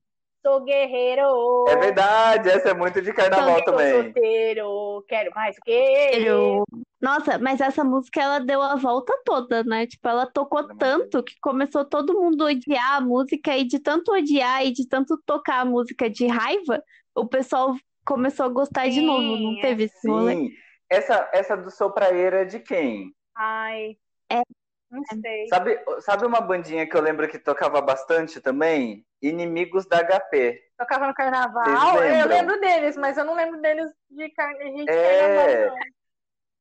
[0.46, 1.64] sou guerreiro.
[1.68, 4.02] É verdade, essa é muito de carnaval sou também.
[4.04, 5.56] solteiro, quero mais.
[5.66, 6.64] Eu-
[7.00, 9.86] Nossa, mas essa música ela deu a volta toda, né?
[9.86, 13.78] Tipo, ela tocou é tanto que começou todo mundo a odiar a música e de
[13.80, 16.82] tanto odiar e de tanto tocar a música de raiva,
[17.14, 17.74] o pessoal
[18.04, 19.62] começou a gostar de Sim, novo, não é.
[19.62, 20.34] teve esse rolê?
[20.34, 20.50] Sim.
[20.88, 23.12] Essa, essa do Sou Praieira é de quem?
[23.34, 23.96] Ai,
[24.30, 24.42] É.
[24.90, 25.48] não sei.
[25.48, 29.04] Sabe, sabe uma bandinha que eu lembro que tocava bastante também?
[29.22, 30.62] Inimigos da HP.
[30.78, 35.18] Tocava no carnaval, eu lembro deles, mas eu não lembro deles de carne, de É.
[35.18, 35.96] carnaval, não.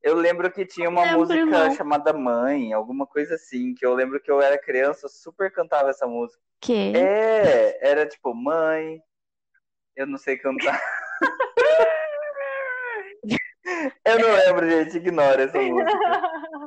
[0.01, 1.76] Eu lembro que tinha uma Lembro, música não.
[1.76, 5.89] chamada Mãe, alguma coisa assim, que eu lembro que eu era criança, eu super cantava
[5.89, 6.39] essa música.
[6.62, 6.93] Que?
[6.95, 9.01] É, era tipo, mãe,
[9.95, 10.80] eu não sei cantar.
[14.05, 16.21] Eu não lembro, gente, ignora essa música.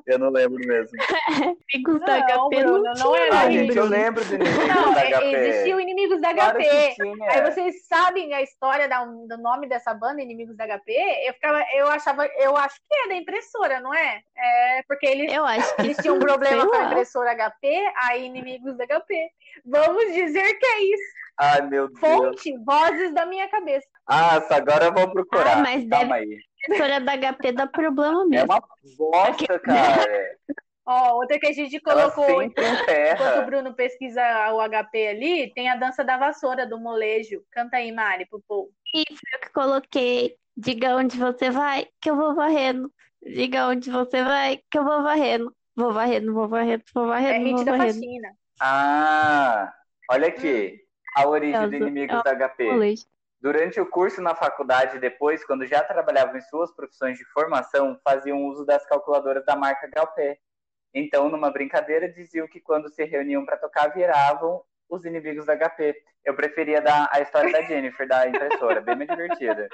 [0.06, 0.90] Eu não lembro mesmo.
[1.74, 4.94] Amigos da Não, HP Bruno, não não era Ah, gente, eu lembro do Inimigos Não,
[4.94, 5.36] da é- HP.
[5.36, 6.94] existia o Inimigos da Claro HP.
[7.28, 10.92] Aí vocês sabem a história da- do nome dessa banda, Inimigos da HP?
[11.26, 14.20] Eu ficava, eu achava, eu acho que é da impressora, não é?
[14.36, 18.24] É porque eles, Eu acho que eles tinham um problema com a impressora HP, aí
[18.26, 19.28] Inimigos da HP.
[19.64, 21.18] Vamos dizer que é isso.
[21.40, 22.00] Ai, meu Deus.
[22.00, 23.86] Fonte, vozes da minha cabeça.
[24.08, 25.58] Ah, agora eu vou procurar.
[25.58, 26.36] Ah, mas Calma aí.
[26.68, 28.46] A história da HP dá problema É mesmo.
[28.52, 28.62] uma
[28.98, 30.36] bosta, cara.
[30.90, 33.46] Ó, outra que a gente Ela colocou sempre enquanto o.
[33.46, 34.22] Bruno pesquisa
[34.54, 37.42] o HP ali, tem a dança da vassoura do molejo.
[37.50, 38.70] Canta aí, Mari, pro povo.
[38.90, 39.04] Foi
[39.34, 40.34] eu que coloquei.
[40.56, 42.90] Diga onde você vai, que eu vou varrendo.
[43.22, 45.54] Diga onde você vai, que eu vou varrendo.
[45.76, 47.92] Vou varrendo, vou varrendo, vou É varrendo, hit vou da varrendo.
[47.94, 48.28] faxina.
[48.60, 49.72] Ah,
[50.10, 50.80] olha aqui.
[51.16, 52.64] A origem do Causa- Inimigos da HP.
[52.64, 53.04] Molejo.
[53.40, 57.98] Durante o curso na faculdade e depois, quando já trabalhavam em suas profissões de formação,
[58.02, 60.38] faziam uso das calculadoras da marca HP.
[60.92, 65.94] Então, numa brincadeira, diziam que quando se reuniam para tocar, viravam os inimigos da HP.
[66.24, 69.68] Eu preferia dar a história da Jennifer, da impressora, bem mais divertida.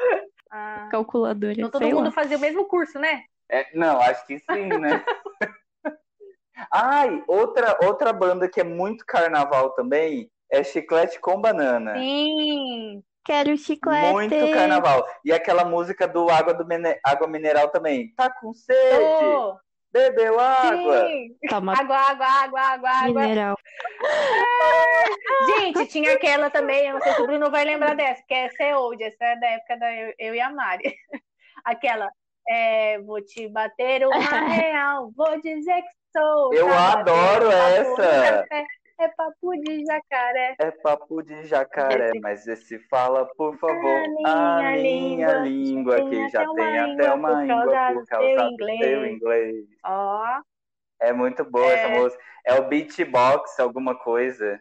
[0.50, 2.12] Ah, Calculadora, então todo sei mundo lá.
[2.12, 3.22] fazia o mesmo curso, né?
[3.48, 5.02] É, não, acho que sim, né?
[6.72, 11.94] Ai, outra, outra banda que é muito carnaval também é Chiclete com Banana.
[11.98, 13.02] Sim.
[13.24, 14.12] Quero chiclete.
[14.12, 15.06] Muito carnaval.
[15.24, 18.12] E aquela música do Água, do Mine- Água Mineral também.
[18.14, 18.98] Tá com sede?
[19.20, 19.58] Tô.
[19.90, 21.06] Bebeu água?
[21.06, 21.36] Sim.
[21.48, 23.20] Toma Água, água, água, água, água.
[23.22, 23.56] mineral.
[25.58, 28.62] Gente, tinha aquela também, eu não sei se o Bruno vai lembrar dessa, que essa
[28.62, 30.94] é old, essa é da época da eu, eu e a Mari.
[31.64, 32.10] Aquela,
[32.48, 34.16] é, vou te bater uma
[34.50, 36.52] real, vou dizer que sou.
[36.52, 38.46] Eu tá adoro essa.
[39.04, 40.54] É papo de jacaré.
[40.58, 45.96] É papo de jacaré, Esse- mas esse fala, por favor, A a minha minha língua,
[45.96, 48.80] língua, que já tem até uma língua por causa por do inglês.
[48.80, 49.66] teu inglês.
[49.84, 50.40] Ó,
[51.00, 51.74] É muito boa É.
[51.74, 52.22] essa música.
[52.46, 54.58] É o beatbox, alguma coisa.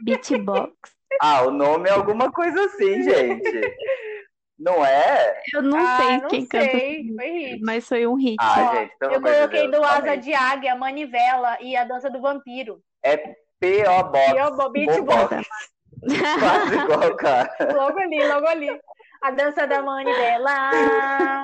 [0.00, 0.74] Beatbox.
[1.20, 3.52] Ah, o nome é alguma coisa assim, gente.
[4.58, 5.40] Não é?
[5.54, 6.60] Eu não Ah, sei não quem sei.
[6.60, 7.60] canta, Foi hit.
[7.64, 8.36] mas foi um hit.
[8.40, 11.84] Ah, Ó, gente, pelo Eu de coloquei Deus, do Asa de Águia, Manivela e a
[11.84, 12.80] Dança do Vampiro.
[13.04, 13.16] É
[13.60, 14.02] P.O.
[14.04, 14.32] Box.
[14.34, 14.56] P.O.
[14.56, 15.48] Bo- Beach Box.
[16.38, 17.72] Quase igual, cara.
[17.74, 18.80] Logo ali, logo ali.
[19.22, 21.42] A dança da manivela.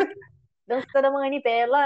[0.66, 1.80] Dança da manivela.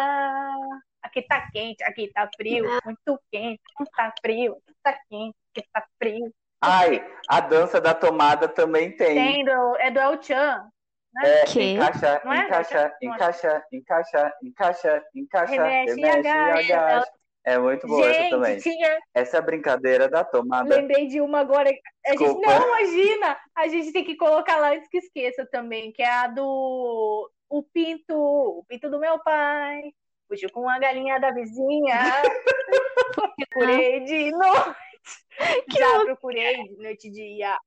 [1.02, 2.64] Aqui tá quente, aqui tá frio.
[2.84, 4.52] Muito quente, aqui tá frio.
[4.66, 6.32] Aqui tá quente, aqui tá frio.
[6.60, 9.14] Ai, a dança da tomada também tem.
[9.14, 10.68] Tem do, é do El Chan.
[11.24, 11.62] É, Que?
[11.72, 12.44] encaixa, Não é?
[12.44, 13.06] encaixa, é?
[13.06, 16.76] encaixa, encaixa, encaixa, encaixa, Remexe remexe e agacha.
[16.76, 17.12] agacha.
[17.44, 18.60] É muito boa essa também.
[18.60, 18.98] Gente, tinha.
[19.14, 20.76] Essa é a brincadeira da tomada.
[20.76, 21.70] Lembrei de uma agora.
[22.06, 23.38] A gente, não, imagina!
[23.56, 27.62] A gente tem que colocar lá antes que esqueça também, que é a do O
[27.62, 29.80] Pinto, o Pinto do meu pai.
[30.28, 31.96] Fugiu com a galinha da vizinha.
[33.48, 34.76] procurei de noite.
[35.70, 37.58] Já procurei de noite e dia.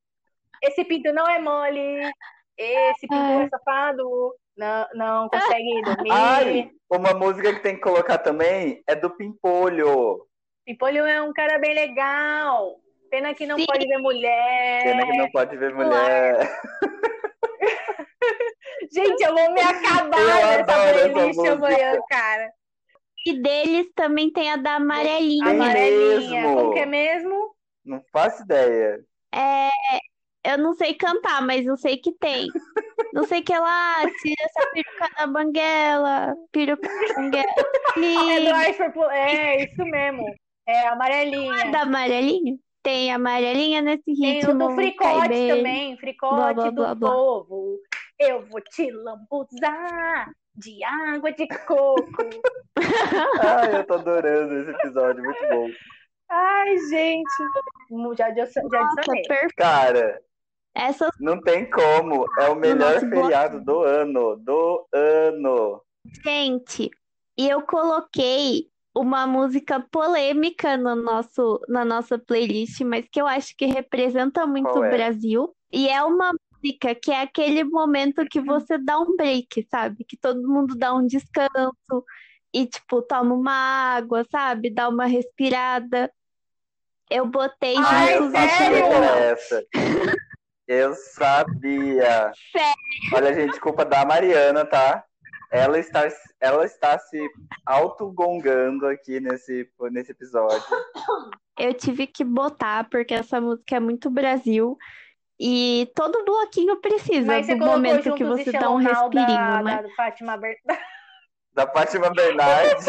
[0.62, 2.12] Esse pinto não é mole.
[2.62, 3.44] Esse pinto Ai.
[3.46, 4.36] é safado.
[4.58, 6.12] Não, não consegue dormir.
[6.12, 10.26] Ai, uma música que tem que colocar também é do Pimpolho.
[10.66, 12.76] Pimpolho é um cara bem legal.
[13.10, 13.66] Pena que não Sim.
[13.66, 14.84] pode ver mulher.
[14.84, 16.60] Pena que não pode ver mulher.
[18.94, 22.52] Gente, eu vou me acabar Eu nessa playlist amanhã, cara.
[23.26, 25.46] E deles também tem a da amarelinha.
[25.46, 26.42] Tem Amarelinha.
[26.42, 26.56] mesmo.
[26.56, 27.56] Como que é mesmo?
[27.86, 29.00] Não faço ideia.
[29.34, 29.70] É,
[30.44, 32.48] eu não sei cantar, mas eu sei que tem.
[33.14, 37.46] Não sei que ela tira essa peruca da banguela, peruca da banguela.
[37.96, 39.14] É do liga.
[39.14, 40.26] É, isso mesmo.
[40.66, 41.72] É amarelinha.
[41.72, 42.58] da amarelinha.
[42.84, 44.54] Tem a amarelinha nesse Tem ritmo.
[44.54, 45.98] o do fricote também.
[45.98, 47.12] Fricote Blá, blá, do blá, blá.
[47.12, 47.78] povo.
[48.18, 52.06] Eu vou te lambuzar de água de coco.
[53.42, 55.68] Ai, eu tô adorando esse episódio, muito bom.
[56.30, 57.30] Ai, gente.
[58.18, 59.48] Já, já, já Nossa.
[59.58, 60.22] Cara,
[60.74, 62.26] Essas não tem como.
[62.40, 64.38] É o melhor nosso feriado do ano.
[64.38, 65.82] Do ano.
[66.24, 66.90] Gente,
[67.38, 73.56] e eu coloquei uma música polêmica no nosso, na nossa playlist, mas que eu acho
[73.56, 74.90] que representa muito Qual o é?
[74.90, 75.56] Brasil.
[75.72, 80.04] E é uma música que é aquele momento que você dá um break, sabe?
[80.04, 82.06] Que todo mundo dá um descanso
[82.54, 84.70] e, tipo, toma uma água, sabe?
[84.70, 86.12] Dá uma respirada.
[87.10, 88.86] Eu botei Ai, e sério?
[88.94, 89.66] essa.
[90.74, 92.32] Eu sabia.
[92.50, 93.14] Sério?
[93.14, 95.04] Olha, gente, culpa da Mariana, tá?
[95.52, 96.08] Ela está,
[96.40, 97.30] ela está se
[97.66, 100.64] autogongando aqui nesse, nesse episódio.
[101.60, 104.78] Eu tive que botar, porque essa música é muito Brasil.
[105.38, 109.84] E todo bloquinho precisa Mas do momento que você dá um respirinho, da, né?
[109.84, 110.56] da Fátima Ber...
[111.54, 112.86] Da Fátima Bernardes.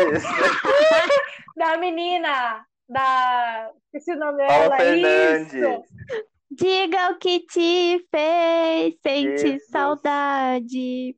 [1.56, 5.52] da menina da esqueci o nome Paula dela Fernandes.
[5.52, 9.68] isso Diga o que te fez, sente Jesus.
[9.70, 11.16] saudade.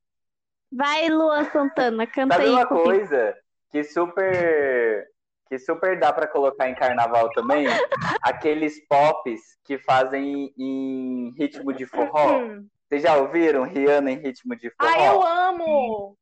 [0.73, 2.85] Vai, Lua Santana, canta Sabe aí uma comigo.
[2.85, 3.35] coisa
[3.71, 5.09] que super
[5.49, 7.67] que super dá pra colocar em carnaval também?
[8.23, 12.41] Aqueles pops que fazem em ritmo de forró.
[12.89, 14.89] Vocês já ouviram Rihanna em ritmo de forró?
[14.91, 16.17] ah eu amo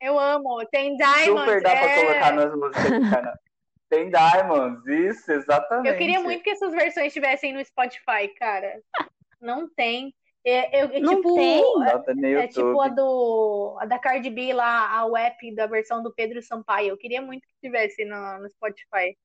[0.00, 2.04] eu amo tem Diamonds Super dá pra é.
[2.04, 3.38] colocar nas músicas de carnaval.
[3.88, 5.88] Tem Diamonds, isso, exatamente.
[5.88, 8.80] eu queria muito que essas versões estivessem no Spotify cara
[9.40, 10.14] não tem
[10.44, 11.62] é, eu, é Não tipo tem?
[12.16, 16.12] No é tipo a do a da Cardi B lá a WAP da versão do
[16.14, 19.16] Pedro Sampaio eu queria muito que tivesse no, no Spotify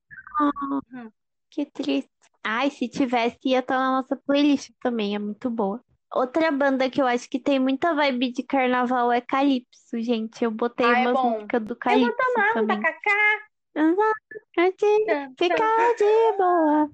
[1.50, 2.10] Que triste.
[2.42, 5.80] Ai, se tivesse, ia estar na nossa playlist também, é muito boa.
[6.12, 10.44] Outra banda que eu acho que tem muita vibe de carnaval é Calypso, gente.
[10.44, 12.80] Eu botei Ah, é umas músicas do eu vou Calypso tomar um também.
[12.80, 13.40] tacacá
[13.76, 15.34] Exato.
[15.36, 16.90] Ficar de boa.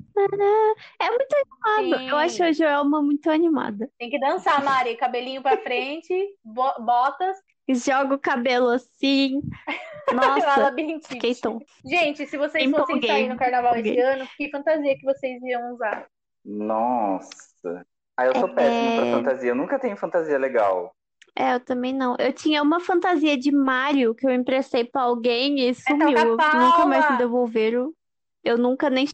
[0.98, 1.36] É muito
[1.78, 2.08] animado.
[2.08, 2.62] Eu acho a Sim.
[2.62, 3.90] Joelma muito animada.
[3.98, 4.96] Tem que dançar, Mari.
[4.96, 7.36] Cabelinho pra frente, bo- botas,
[7.68, 9.40] Joga o cabelo assim.
[10.12, 10.74] Nossa,
[11.06, 11.64] fiquei tonta.
[11.84, 14.02] Gente, se vocês Empolguei, fossem sair no carnaval esse empolguei.
[14.02, 16.08] ano, que fantasia que vocês iam usar?
[16.44, 17.86] Nossa.
[18.16, 18.52] Ah, eu sou É.
[18.54, 19.50] péssimo pra fantasia.
[19.50, 20.92] Eu nunca tenho fantasia legal.
[21.36, 22.16] É, eu também não.
[22.18, 26.36] Eu tinha uma fantasia de Mario que eu emprestei pra alguém e sumiu.
[26.36, 27.92] toca Eu nunca mais me devolveram.
[28.42, 29.06] Eu nunca nem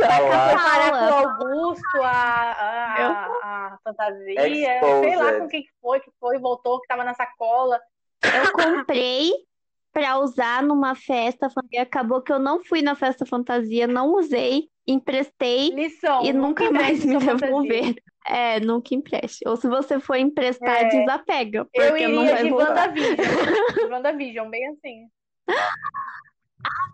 [0.00, 1.36] parar Paula.
[1.38, 5.40] com o Augusto, a, a, a, a fantasia, sei lá Exposed.
[5.40, 7.80] com quem que foi, que foi, voltou, que tava na sacola.
[8.22, 9.32] Eu comprei
[9.92, 11.82] pra usar numa festa fantasia.
[11.82, 16.22] Acabou que eu não fui na festa fantasia, não usei, emprestei Lição.
[16.24, 17.94] e nunca mais me devolveram.
[18.28, 19.46] É, nunca empreste.
[19.46, 20.84] Ou se você for emprestar, É.
[20.88, 22.68] desapega, Eu porque não iria vai de voltar.
[22.88, 23.16] WandaVision.
[23.86, 25.08] De WandaVision, bem assim.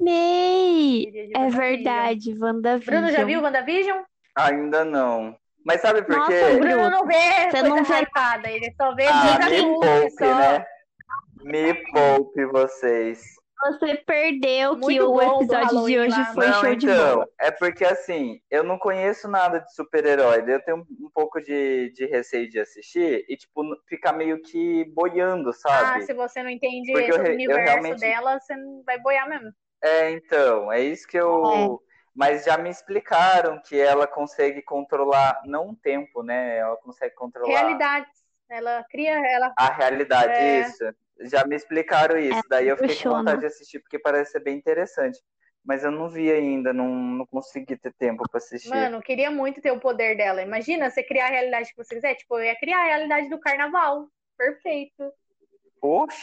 [0.00, 1.02] Amei!
[1.08, 1.60] Iria de É WandaVision.
[1.60, 2.94] verdade, WandaVision.
[3.00, 4.02] Bruno, já viu WandaVision?
[4.36, 5.36] Ainda não.
[5.64, 6.56] Mas sabe por Nossa, quê?
[6.56, 10.10] O Bruno não vê Você coisa não vê- hypada, ele só vê Ah, me poupe,
[10.18, 10.24] só.
[10.38, 10.66] né?
[11.44, 13.22] Me poupe vocês.
[13.64, 16.24] Você perdeu que Muito o bom do episódio de hoje lá.
[16.34, 17.28] foi Não, show de então, bola.
[17.40, 22.06] é porque assim, eu não conheço nada de super-herói, eu tenho um pouco de, de
[22.06, 26.02] receio de assistir e, tipo, ficar meio que boiando, Ah, sabe?
[26.02, 28.98] se você não entende Porque esse eu re- eu universo realmente- dela, você não vai
[28.98, 29.52] boiar mesmo.
[29.82, 31.80] É, então, é isso que eu.
[32.14, 36.58] Mas já me explicaram que ela consegue controlar, não o tempo, né?
[36.58, 38.12] Ela consegue controlar Realidades.
[38.50, 39.50] Ela cria, ela.
[39.56, 40.60] a realidade, É.
[40.60, 40.84] isso.
[41.20, 44.40] Já me explicaram isso, É, daí eu fiquei com vontade de assistir porque parece ser
[44.40, 45.18] bem interessante.
[45.64, 48.68] Mas eu não vi ainda, não, não consegui ter tempo pra assistir.
[48.68, 50.42] Mano, eu queria muito ter o poder dela.
[50.42, 52.16] Imagina você criar a realidade que você quiser.
[52.16, 54.08] Tipo, eu ia criar a realidade do carnaval.
[54.36, 55.12] Perfeito.
[55.80, 56.16] Poxa!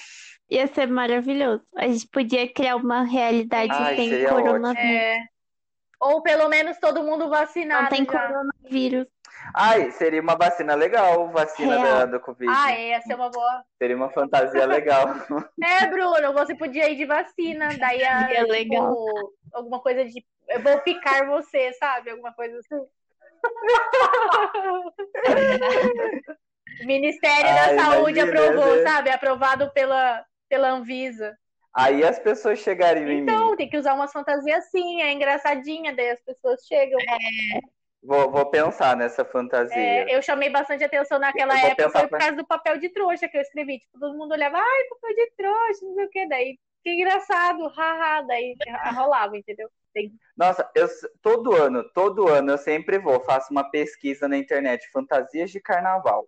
[0.49, 1.63] Ia ser maravilhoso.
[1.75, 4.91] A gente podia criar uma realidade Ai, sem coronavírus.
[4.91, 5.19] É.
[6.01, 8.11] Ou pelo menos todo mundo Não vacinado tem já.
[8.11, 9.07] coronavírus.
[9.53, 11.97] Ai, seria uma vacina legal, vacina Real.
[11.99, 12.51] da, do Covid.
[12.55, 13.63] Ah, é, ia ser uma boa.
[13.77, 15.05] Seria uma fantasia legal.
[15.63, 17.69] É, Bruno, você podia ir de vacina.
[17.77, 18.95] Daí a, Seria tipo, legal.
[19.53, 20.23] alguma coisa de.
[20.47, 22.11] Eu vou ficar você, sabe?
[22.11, 22.75] Alguma coisa assim.
[26.81, 28.83] O Ministério Ai, da Saúde imagina, aprovou, né?
[28.83, 29.09] sabe?
[29.09, 31.37] Aprovado pela, pela Anvisa.
[31.73, 33.55] Aí as pessoas chegariam em Então, mim.
[33.55, 36.99] tem que usar umas fantasias assim, é engraçadinha, daí as pessoas chegam.
[38.02, 39.76] Vou, vou pensar nessa fantasia.
[39.78, 43.28] É, eu chamei bastante atenção naquela vou época, foi por causa do papel de trouxa
[43.28, 43.80] que eu escrevi.
[43.80, 46.28] Tipo, todo mundo olhava, ai, papel de trouxa, não sei o que.
[46.28, 48.22] Daí, que engraçado, haha.
[48.22, 48.56] Daí
[48.95, 49.70] rolava, entendeu?
[50.38, 50.88] Nossa, eu
[51.22, 56.28] todo ano, todo ano eu sempre vou, faço uma pesquisa na internet, fantasias de carnaval.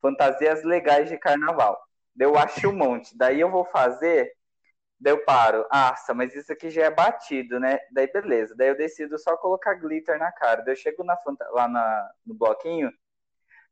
[0.00, 1.80] Fantasias legais de carnaval.
[2.18, 3.16] Eu acho um monte.
[3.16, 4.32] Daí eu vou fazer,
[5.00, 5.66] daí eu paro.
[5.72, 7.78] Nossa, mas isso aqui já é batido, né?
[7.92, 8.54] Daí beleza.
[8.56, 10.62] Daí eu decido só colocar glitter na cara.
[10.62, 11.16] Daí eu chego na
[11.52, 12.92] lá na- no bloquinho.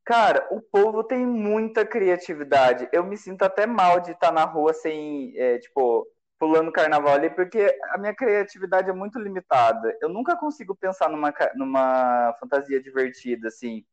[0.05, 2.89] Cara, o povo tem muita criatividade.
[2.93, 6.07] Eu me sinto até mal de estar na rua sem, é, tipo,
[6.39, 9.97] pulando carnaval ali, porque a minha criatividade é muito limitada.
[10.01, 13.85] Eu nunca consigo pensar numa, numa fantasia divertida, assim.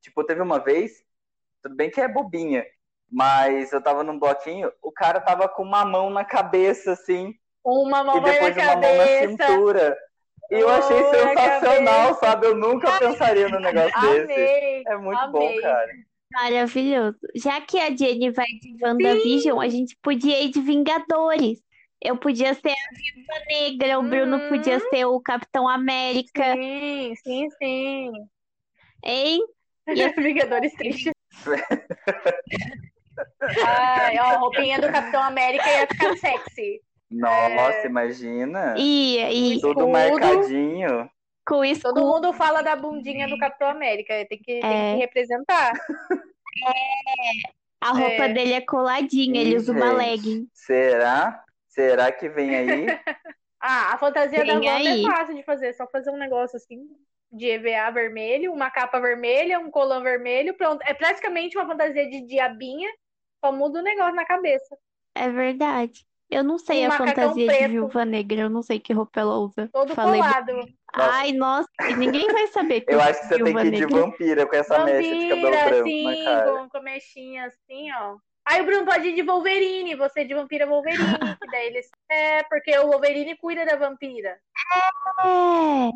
[0.00, 1.04] Tipo, teve uma vez,
[1.62, 2.64] tudo bem que é bobinha,
[3.10, 7.34] mas eu tava num bloquinho, o cara tava com uma mão na cabeça, assim,
[7.64, 9.36] Uma mão e vai depois na uma mão na cabeça.
[9.46, 9.98] cintura.
[10.50, 12.20] E eu achei na sensacional, cabeça.
[12.20, 12.46] sabe?
[12.46, 14.32] Eu nunca pensaria num negócio desse.
[14.32, 14.82] Amei.
[14.86, 15.32] É muito Amei.
[15.56, 15.92] bom, cara.
[16.32, 17.18] Maravilhoso.
[17.34, 21.58] Já que a Jenny vai de WandaVision, a gente podia ir de Vingadores.
[22.02, 24.48] Eu podia ser a Viúva Negra, o Bruno Uhum.
[24.48, 28.12] podia ser o Capitão América, Sim, sim, sim.
[29.04, 29.40] hein?
[29.86, 31.12] E os Vingadores tristes.
[33.66, 36.80] Ai, ó, a roupinha do Capitão América ia ficar sexy.
[37.10, 38.74] Nossa, imagina.
[38.78, 39.18] E,
[39.56, 39.88] e Tudo escudo.
[39.88, 41.10] marcadinho.
[41.46, 42.00] com Todo escudo.
[42.00, 44.94] mundo fala da bundinha do Capitão América, tem que, tem É.
[44.94, 45.72] que representar.
[47.80, 48.28] A roupa É.
[48.28, 50.48] dele é coladinha, ele usa uma gente, legging.
[50.52, 51.42] Será?
[51.68, 52.86] Será que vem aí?
[53.62, 55.04] Ah, a fantasia da Vem Wanda aí.
[55.04, 56.80] é fácil de fazer, é só fazer um negócio assim
[57.30, 60.80] de EVA vermelho, uma capa vermelha, um colã vermelho, pronto.
[60.86, 62.88] É praticamente uma fantasia de diabinha,
[63.44, 64.76] só muda o negócio na cabeça.
[65.14, 66.04] É verdade.
[66.30, 67.70] Eu não sei Um a macacão fantasia de preto.
[67.70, 69.68] Viúva Negra, eu não sei que roupa ela usa.
[69.72, 70.52] Todo Falei colado.
[70.94, 73.70] Ai, nossa, e ninguém vai saber que Eu acho que você tem Viúva que ir
[73.72, 74.00] de Negra.
[74.00, 76.52] vampira com essa mecha de cabelo Vampira, branco assim, na cara.
[76.52, 78.16] com, com mechinha assim, ó.
[78.44, 81.88] Aí o Bruno pode ir de Wolverine, você de vampira Wolverine, que daí eles.
[82.08, 84.38] É, porque o Wolverine cuida da vampira.
[85.24, 85.90] É.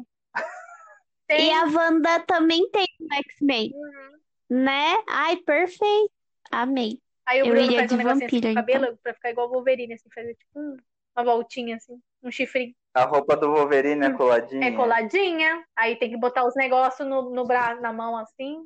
[1.26, 1.46] Tem.
[1.48, 4.62] E a Wanda também tem no X-Men, Uhum.
[4.64, 4.94] né?
[5.08, 6.12] Ai, perfeito.
[6.50, 7.00] Amei.
[7.26, 9.30] Aí o Eu Bruno faz de um negocinho assim vampira, com o cabelo pra ficar
[9.30, 10.76] igual o Wolverine, assim, fazer tipo hum,
[11.16, 12.74] uma voltinha assim, um chifrinho.
[12.92, 14.66] A roupa do Wolverine é coladinha.
[14.66, 15.64] É coladinha.
[15.76, 18.60] Aí tem que botar os negócios no, no braço, na mão assim.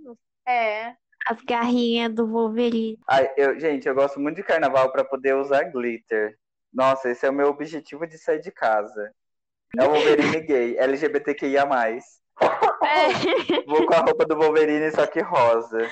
[0.47, 0.95] É.
[1.27, 2.99] As garrinhas do Wolverine.
[3.09, 6.37] Ai, eu, gente, eu gosto muito de carnaval pra poder usar glitter.
[6.73, 9.13] Nossa, esse é o meu objetivo de sair de casa.
[9.79, 11.67] É o Wolverine gay, LGBTQIA+.
[12.83, 13.63] É.
[13.67, 15.91] Vou com a roupa do Wolverine, só que rosa.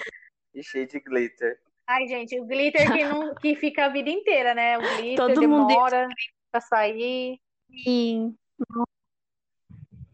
[0.55, 1.59] E cheio de glitter.
[1.89, 4.77] Ai, gente, o glitter que, não, que fica a vida inteira, né?
[4.79, 6.09] O glitter Todo mundo- demora
[6.51, 7.39] pra sair.
[7.85, 8.35] Sim.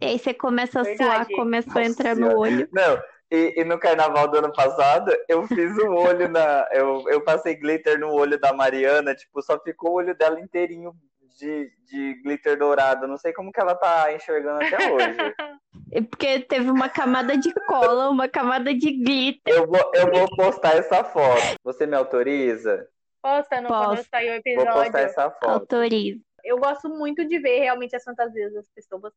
[0.00, 1.34] E aí você começa a suar, Verdade.
[1.36, 2.34] começou a Nossa entrar Senhora.
[2.34, 2.68] no olho.
[2.72, 6.66] Não, e, e no carnaval do ano passado, eu fiz um olho na.
[6.72, 10.92] Eu, eu passei glitter no olho da Mariana, tipo, só ficou o olho dela inteirinho
[11.38, 13.06] de, de glitter dourado.
[13.06, 15.16] Não sei como que ela tá enxergando até hoje.
[15.94, 19.54] É Porque teve uma camada de cola, uma camada de glitter.
[19.54, 21.56] Eu vou, eu vou postar essa foto.
[21.62, 22.88] Você me autoriza?
[23.22, 24.08] Posta no quando Posso.
[24.08, 25.06] sair o Vou postar episódio.
[25.06, 25.48] essa foto.
[25.48, 26.20] Autoriza.
[26.44, 29.12] Eu gosto muito de ver realmente as fantasias das pessoas.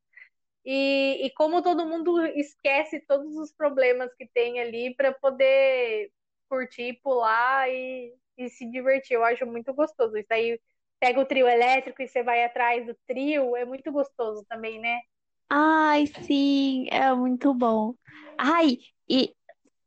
[0.66, 6.12] E, e como todo mundo esquece todos os problemas que tem ali para poder
[6.50, 9.16] curtir, pular e, e se divertir.
[9.16, 10.18] Eu acho muito gostoso.
[10.18, 10.60] Isso aí
[11.00, 15.00] pega o trio elétrico e você vai atrás do trio, é muito gostoso também, né?
[15.50, 17.94] Ai, sim, é muito bom.
[18.38, 18.78] Ai,
[19.10, 19.34] e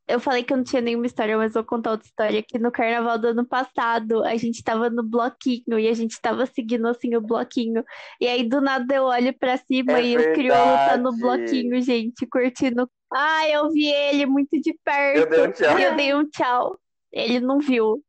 [0.08, 2.42] eu falei que eu não tinha nenhuma história, mas vou contar outra história.
[2.42, 6.46] Que no carnaval do ano passado, a gente tava no bloquinho e a gente tava
[6.46, 7.84] seguindo assim o bloquinho.
[8.18, 11.80] E aí do nada eu olho pra cima É e o crioulo tá no bloquinho,
[11.82, 12.90] gente, curtindo.
[13.12, 15.18] Ai, eu vi ele muito de perto.
[15.18, 15.78] Eu dei um tchau.
[15.78, 16.80] E eu dei um tchau.
[17.12, 18.02] Ele não viu.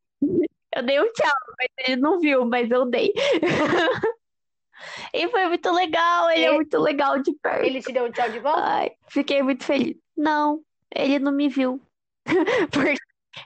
[0.76, 3.13] Eu dei um tchau, mas ele não viu, mas eu dei.
[5.13, 7.65] E foi muito legal, ele é muito legal de perto.
[7.65, 8.61] Ele te deu um tchau de volta?
[8.63, 9.97] Ai, fiquei muito feliz.
[10.15, 10.61] Não,
[10.95, 11.82] ele não me viu.
[12.72, 12.95] Porque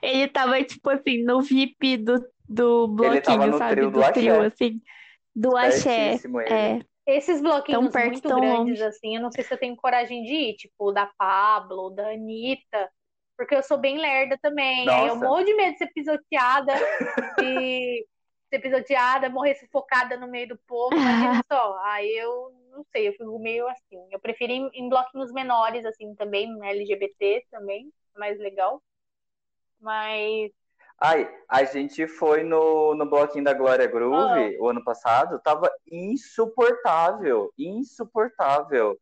[0.02, 3.74] ele tava, tipo assim, no VIP do, do Ele tava bloquinho, no sabe?
[3.76, 4.46] trio do Do trio, axé.
[4.46, 4.82] assim.
[5.34, 5.80] Do axé.
[6.10, 6.52] Certíssimo ele.
[6.54, 6.80] É.
[7.06, 8.82] Esses bloquinhos Tão perto, muito tão grandes, longe.
[8.84, 12.88] assim, eu não sei se eu tenho coragem de ir, tipo, da Pablo, da Anitta,
[13.36, 14.88] porque eu sou bem lerda também.
[14.88, 15.28] Aí eu Nossa.
[15.28, 16.72] morro de medo de ser pisoteada,
[17.40, 18.06] de
[18.50, 21.78] ser pisoteada, morrer sufocada no meio do povo, imagina só.
[21.84, 24.06] Aí eu não sei, eu fico meio assim.
[24.10, 28.82] Eu prefiro ir em bloquinhos menores, assim, também, LGBT também, mais legal.
[29.80, 30.50] Mas
[31.00, 37.52] Ai, a gente foi no, no bloquinho da Glória Groove o ano passado, tava insuportável,
[37.58, 38.98] insuportável.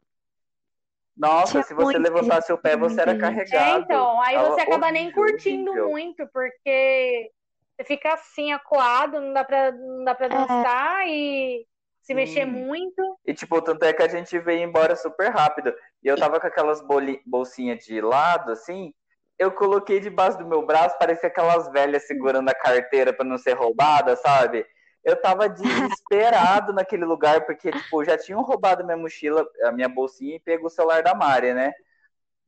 [1.16, 3.12] Nossa, Tinha se você muita levantasse o pé, você era.
[3.12, 3.84] É, carregado.
[3.84, 5.90] então, aí você acaba nem horrível, curtindo horrível.
[5.90, 7.30] muito, porque
[7.76, 11.66] você fica assim, acuado, não dá pra, não dá pra dançar e
[12.00, 12.52] se mexer Sim.
[12.52, 13.18] muito.
[13.24, 15.72] E, tipo, tanto é que a gente veio embora super rápido.
[16.02, 16.82] E eu tava com aquelas
[17.24, 18.92] bolsinhas de lado, assim.
[19.38, 23.54] Eu coloquei debaixo do meu braço, parecia aquelas velhas segurando a carteira pra não ser
[23.54, 24.66] roubada, sabe?
[25.05, 30.36] Eu tava desesperado naquele lugar, porque, tipo, já tinham roubado minha mochila, a minha bolsinha
[30.36, 31.72] e pego o celular da Mari, né?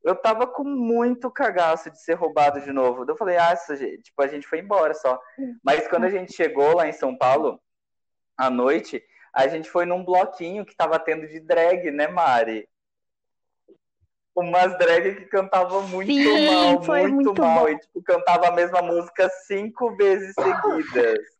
[0.02, 3.04] Eu tava com muito cagaço de ser roubado de novo.
[3.08, 5.18] Eu falei, ah, gente- tipo, a gente foi embora só.
[5.62, 7.58] Mas quando a gente chegou lá em São Paulo,
[8.36, 9.02] à noite,
[9.32, 12.68] a gente foi num bloquinho que tava tendo de drag, né, Mari?
[14.36, 17.60] Umas drag que cantavam muito Sim, mal, muito, muito mal.
[17.60, 17.68] bom.
[17.68, 21.33] E, tipo, cantava a mesma música cinco vezes seguidas.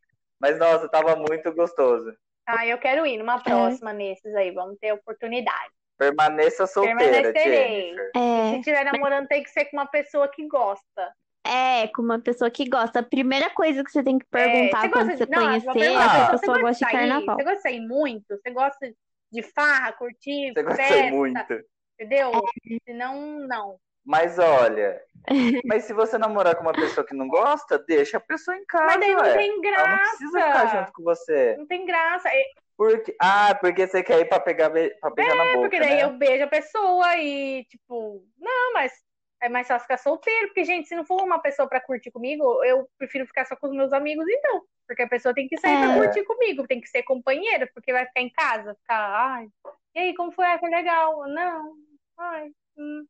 [0.45, 2.15] Mas, nossa, tava muito gostoso.
[2.47, 5.73] Ah, eu quero ir numa próxima nesses aí, vamos ter oportunidade.
[5.97, 7.85] Permaneça solteira, Permanecerei.
[7.95, 8.11] Jennifer.
[8.15, 11.15] É, Se estiver namorando, tem que ser com uma pessoa que gosta.
[11.47, 12.99] é, com uma pessoa que gosta.
[13.01, 15.31] A primeira coisa que você tem que É, perguntar você quando gosta você de...
[15.31, 16.93] Não, conhecer é se a pessoa gosta de sair?
[16.93, 17.37] carnaval.
[17.37, 18.25] Você gosta de sair muito?
[18.29, 18.93] Você gosta
[19.33, 21.65] de farra, curtir, Você gosta festa, muito.
[21.99, 22.33] entendeu?
[22.35, 22.77] É.
[22.91, 23.77] Senão, não.
[24.05, 25.01] Mas olha,
[25.65, 28.85] mas se você namorar com uma pessoa que não gosta, deixa a pessoa em casa,
[28.85, 29.33] Mas daí não ué.
[29.37, 30.79] tem Ela não precisa ficar graça.
[30.79, 31.57] junto com você.
[31.57, 32.29] Não tem graça.
[32.29, 32.45] É,
[32.77, 33.17] Porque...
[33.21, 36.05] Ah, porque você quer ir pra, pegar, pra beijar na boca, porque daí né?
[36.05, 38.93] eu beijo a pessoa e, tipo, não, mas
[39.41, 42.63] é mais fácil ficar solteiro, porque, gente, se não for uma pessoa pra curtir comigo,
[42.65, 44.63] eu prefiro ficar só com os meus amigos, então.
[44.87, 45.97] Porque a pessoa tem que sair pra É.
[45.97, 49.47] curtir comigo, tem que ser companheira, porque vai ficar em casa, ficar, ai,
[49.95, 50.45] e aí, como foi?
[50.45, 51.27] Ah, foi legal.
[51.29, 51.75] Não,
[52.19, 53.05] ai, hum.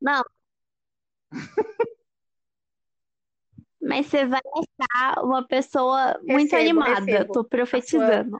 [0.00, 0.22] Não.
[3.80, 7.32] Mas você vai achar uma pessoa muito Recebo, animada, recebo.
[7.32, 8.38] tô profetizando.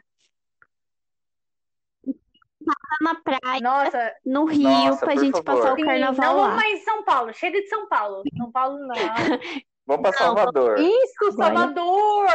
[2.04, 5.44] Tá na praia, Nossa, no Rio, Nossa, pra por gente favor.
[5.44, 6.54] passar o sim, carnaval não vamos lá.
[6.56, 8.22] mais em São Paulo, chega de São Paulo.
[8.36, 8.94] São Paulo não.
[9.86, 10.78] Vamos pra Salvador.
[10.78, 11.32] Isso.
[11.32, 12.28] Salvador!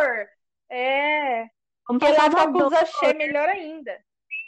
[0.71, 1.45] É,
[1.87, 2.67] Vamos pra lá tá com Salvador.
[2.67, 3.95] os axé melhor ainda.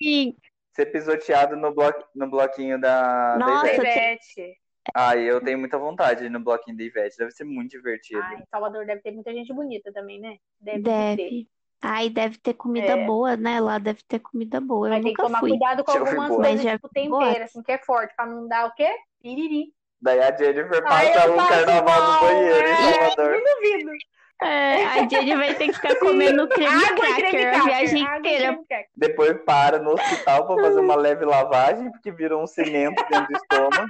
[0.01, 0.36] sim.
[0.76, 1.93] Ser pisoteado no, blo...
[2.15, 4.32] no bloquinho da, da Nossa, Ivete.
[4.41, 4.61] Ivete.
[4.93, 7.17] Ah, eu tenho muita vontade de ir no bloquinho da Ivete.
[7.17, 8.21] Deve ser muito divertido.
[8.21, 10.38] Ai, Salvador deve ter muita gente bonita também, né?
[10.61, 11.15] Deve, ter.
[11.17, 11.47] Deve.
[11.81, 13.05] Ai, deve ter comida É.
[13.05, 13.59] boa, né?
[13.59, 14.88] Lá deve ter comida boa.
[14.88, 15.49] Eu Mas tem que nunca tomar fui.
[15.49, 16.43] cuidado com fui algumas boa.
[16.43, 18.89] coisas, tipo tempero, assim, que é forte, pra não dar o quê?
[19.21, 19.73] Piriri.
[20.01, 22.93] Daí a Jennifer passa eu um carnaval no banheiro em é.
[22.93, 23.31] Salvador.
[23.31, 23.91] Não duvido.
[24.41, 27.63] É, a Jenny vai ter que ficar comendo creme Água e creme cracker a cracker.
[27.63, 28.47] viagem água inteira.
[28.51, 28.89] creme cracker.
[28.97, 33.38] Depois para no hospital pra fazer uma leve lavagem, porque virou um cimento dentro do
[33.38, 33.88] estômago.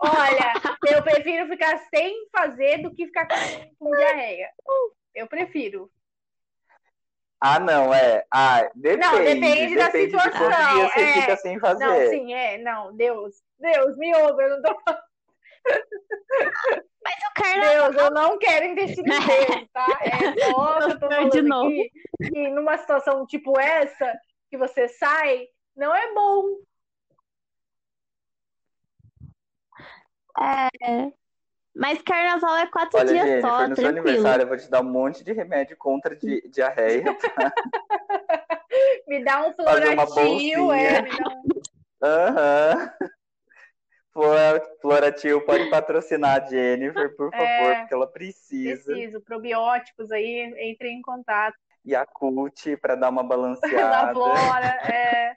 [0.00, 0.52] Olha,
[0.94, 3.26] eu prefiro ficar sem fazer do que ficar
[3.78, 4.50] com, diarreia.
[5.14, 5.90] Eu prefiro.
[7.40, 8.24] Ah, não, é.
[8.32, 9.00] Ah, depende.
[9.04, 11.12] Não, depende da Depende de quantos situação, dias você é.
[11.12, 11.84] fica sem fazer.
[11.84, 14.80] Não, sim, é, não, Deus, Deus, me ouve, eu não tô
[17.04, 17.92] Mas o carnaval.
[17.92, 19.86] Deus, eu não quero intestino Deus, tá?
[20.02, 21.68] É só que eu tô De falando novo.
[21.68, 21.90] aqui
[22.22, 24.12] que numa situação tipo essa,
[24.48, 26.44] que você sai, não é bom.
[31.74, 34.08] Mas carnaval é quatro Olha, dias Jennifer, só, no seu tranquilo.
[34.08, 37.04] aniversário eu vou te dar um monte de remédio contra di diarreia.
[39.08, 41.42] Me dá um floratil, é, dá um...
[42.02, 42.92] Aham.
[44.12, 47.80] Flora- Floratil pode patrocinar a Jennifer, por favor, É.
[47.80, 48.92] porque ela precisa.
[48.92, 51.56] Preciso, probióticos aí, entre em contato.
[51.84, 54.12] E a Cult para dar uma Da balanceada.
[54.12, 55.36] Flora, é,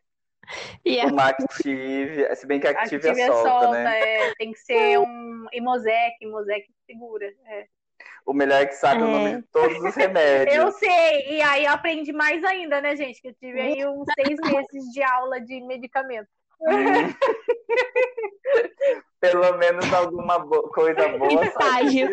[0.83, 3.99] E a- Uma Active, se bem que a Active, Active é solta, né?
[3.99, 7.31] é, tem que ser um Imosec, Imosec segura.
[7.47, 7.65] é.
[8.25, 9.11] O melhor é que sabe o É.
[9.11, 10.55] nome de todos os remédios.
[10.55, 13.21] Eu sei, e aí eu aprendi mais ainda, né, gente?
[13.21, 16.27] Que eu tive aí uns seis meses de aula de medicamento.
[16.61, 16.67] Hum.
[19.19, 21.45] Pelo menos alguma bo- coisa boa.
[21.45, 22.09] Estágio.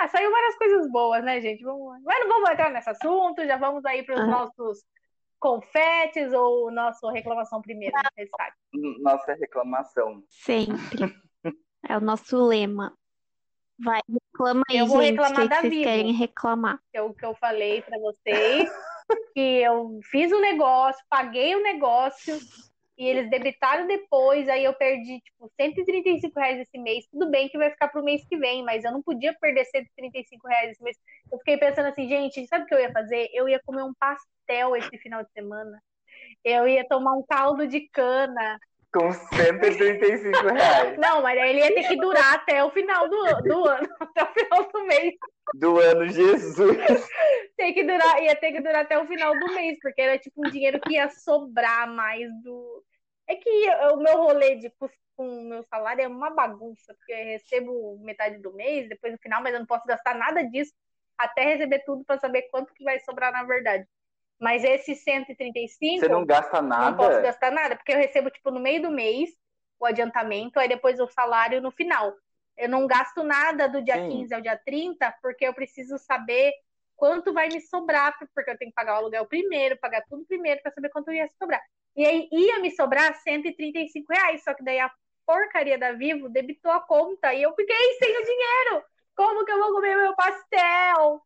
[0.00, 1.62] Ah, saiu várias coisas boas, né, gente?
[1.62, 2.02] Vamos...
[2.04, 4.26] Mas não vamos entrar nesse assunto, já vamos aí para os Ah.
[4.26, 4.84] nossos
[5.44, 7.94] confetes ou nossa reclamação primeiro.
[9.02, 10.24] Nossa reclamação.
[10.28, 10.74] Sempre.
[11.86, 12.96] É o nosso lema.
[13.78, 15.20] Vai, reclama aí, Eu vou gente.
[15.20, 15.84] reclamar que que da vocês Vivo.
[15.84, 16.78] querem reclamar?
[16.90, 18.70] que é o que eu falei para vocês,
[19.34, 22.38] que eu fiz o negócio, paguei o negócio
[22.96, 27.06] e eles debitaram depois, aí eu perdi tipo 135 reais esse mês.
[27.10, 30.46] Tudo bem que vai ficar pro mês que vem, mas eu não podia perder 135
[30.46, 30.96] reais esse mês.
[31.30, 33.28] Eu fiquei pensando assim, gente, sabe o que eu ia fazer?
[33.32, 35.82] Eu ia comer um pastel esse final de semana.
[36.44, 38.58] Eu ia tomar um caldo de cana.
[38.94, 43.68] Com 135 reais Não, mas ele ia ter que durar até o final do, do
[43.68, 45.14] ano, até o final do mês.
[45.54, 47.08] do ano Jesus.
[47.56, 50.46] Tem que durar, ia ter que durar até o final do mês, porque era tipo
[50.46, 52.84] um dinheiro que ia sobrar mais do.
[53.28, 53.50] É que
[53.92, 54.72] o meu rolê de,
[55.16, 59.18] com o meu salário é uma bagunça, porque eu recebo metade do mês, depois no
[59.18, 60.72] final, mas eu não posso gastar nada disso
[61.18, 63.84] até receber tudo para saber quanto que vai sobrar na verdade.
[64.40, 67.22] Mas esse 135, Você não gasta não posso nada?
[67.22, 69.30] gastar nada, porque eu recebo, tipo, no meio do mês
[69.78, 72.14] o adiantamento, aí depois o salário no final.
[72.56, 74.10] Eu não gasto nada do dia Sim.
[74.10, 76.52] 15 ao dia 30, porque eu preciso saber
[76.96, 80.62] quanto vai me sobrar, porque eu tenho que pagar o aluguel primeiro, pagar tudo primeiro,
[80.62, 81.60] para saber quanto ia sobrar.
[81.96, 84.90] E aí ia me sobrar 135 reais, só que daí a
[85.26, 88.84] porcaria da Vivo debitou a conta e eu fiquei sem o dinheiro.
[89.16, 91.22] Como que eu vou comer meu pastel?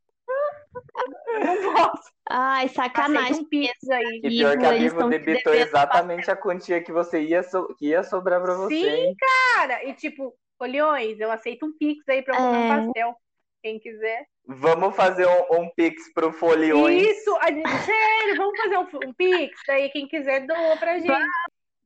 [1.44, 2.10] Não posso.
[2.28, 3.40] Ai, sacanagem.
[3.40, 4.20] um pix aí.
[4.22, 8.02] E pior que a Vivo debitou exatamente a quantia que você ia, so- que ia
[8.02, 9.16] sobrar pra você, Sim, hein?
[9.54, 12.86] Cara, e tipo, Folhões, eu aceito um pix aí pra eu comer um É.
[12.86, 13.16] pastel.
[13.62, 14.26] Quem quiser.
[14.46, 17.02] Vamos fazer um, um pix pro Foliões.
[17.02, 21.26] Isso, a gente- sério, vamos fazer um, um pix, daí quem quiser doa pra gente.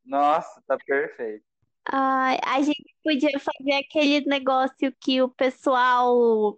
[0.05, 1.45] Nossa, tá perfeito.
[1.90, 6.57] Ai, a gente podia fazer aquele negócio que o pessoal,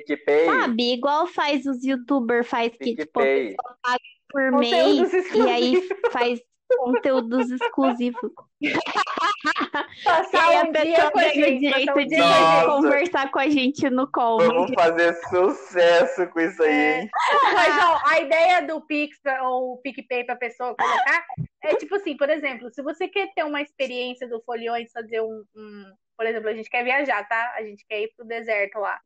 [0.00, 3.48] PicPay, sabe, igual faz os youtubers, faz que tipo, a PicPay.
[3.56, 3.98] pessoa paga
[4.30, 6.40] por Conteúdos mês e aí faz
[6.78, 8.30] conteúdos exclusivos.
[8.62, 8.72] E
[10.04, 12.16] Passar aí a um dia pessoa com a ganha o gente, direito um de.
[12.16, 12.66] Nossa.
[12.66, 14.38] conversar com a gente no call.
[14.38, 17.00] Vamos fazer sucesso com isso aí, É.
[17.02, 17.10] hein?
[17.54, 21.24] Mas ó, a ideia do Pix ou o PicPay pra pessoa colocar
[21.64, 25.44] é tipo assim, por exemplo, se você quer ter uma experiência do Folhões, fazer um,
[25.56, 27.54] um- Por exemplo, a gente quer viajar, tá?
[27.56, 28.98] A gente quer ir pro deserto lá,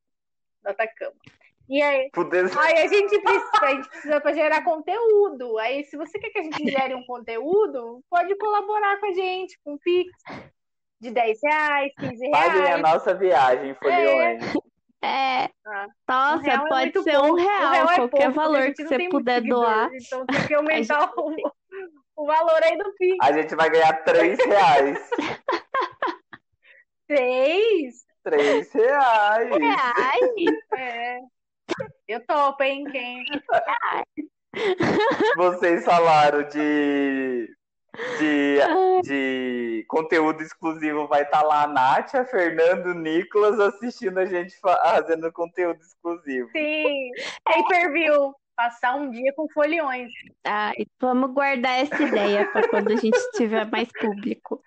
[0.63, 1.15] do Atacama.
[1.69, 5.59] E aí, aí a gente precisa, a gente precisa pra gerar conteúdo.
[5.59, 9.59] Aí, se você quer que a gente gere um conteúdo, pode colaborar com a gente,
[9.65, 10.13] com um Pix
[11.01, 12.83] de 10 reais, 15 Paguem a reais.
[12.83, 14.45] nossa viagem, Foliões.
[15.03, 17.35] É, Ah, um nossa, real é pode muito ser um pouco.
[17.37, 19.91] real, real é qualquer pouco, a valor gente que você puder doar.
[19.93, 21.35] Então tem que aumentar o,
[22.17, 23.17] o valor aí do Pix.
[23.23, 25.11] A gente vai ganhar 3 reais.
[27.09, 28.06] Três?
[28.31, 29.51] 3 reais.
[29.95, 30.21] Ai,
[30.77, 31.19] É.
[32.09, 32.85] Eu topo, hein?
[32.91, 33.25] Quem?
[35.37, 37.49] Vocês falaram de,
[38.19, 38.59] de,
[39.05, 41.07] de conteúdo exclusivo.
[41.07, 46.49] Vai estar lá a Nátia, Fernando, Nicolas assistindo a gente fa- fazendo conteúdo exclusivo.
[46.51, 47.11] Sim.
[47.45, 48.35] Pay-per-view.
[48.57, 50.11] Passar um dia com foliões.
[50.43, 54.63] ai, vamos guardar essa ideia para quando a gente tiver mais público.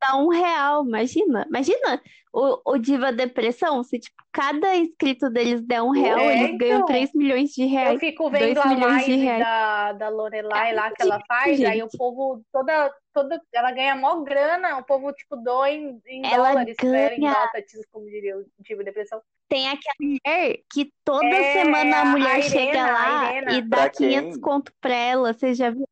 [0.00, 1.44] Dá um real, imagina.
[1.48, 2.00] Imagina
[2.32, 6.76] o, o Diva Depressão, se tipo, cada inscrito deles der um real, É, eles ganham
[6.76, 6.86] então.
[6.86, 7.98] 3 milhões de Eu reais.
[7.98, 9.42] fico dois vendo a milhões de live reais.
[9.44, 11.98] da, da Lorelai lá que ela faz, aí o gente.
[11.98, 16.76] povo toda, toda ela ganha mó grana, o povo tipo doa em, em Ela dólares,
[16.76, 17.34] pra ela, em ganha.
[17.34, 19.20] dotatis, como diria o tipo depressão.
[19.48, 23.52] Tem aquela mulher que toda É, semana a a mulher Irena, chega a lá Irena.
[23.54, 24.08] e dá Pra quem?
[24.10, 25.32] 500 conto pra ela.
[25.32, 25.88] Você já viu?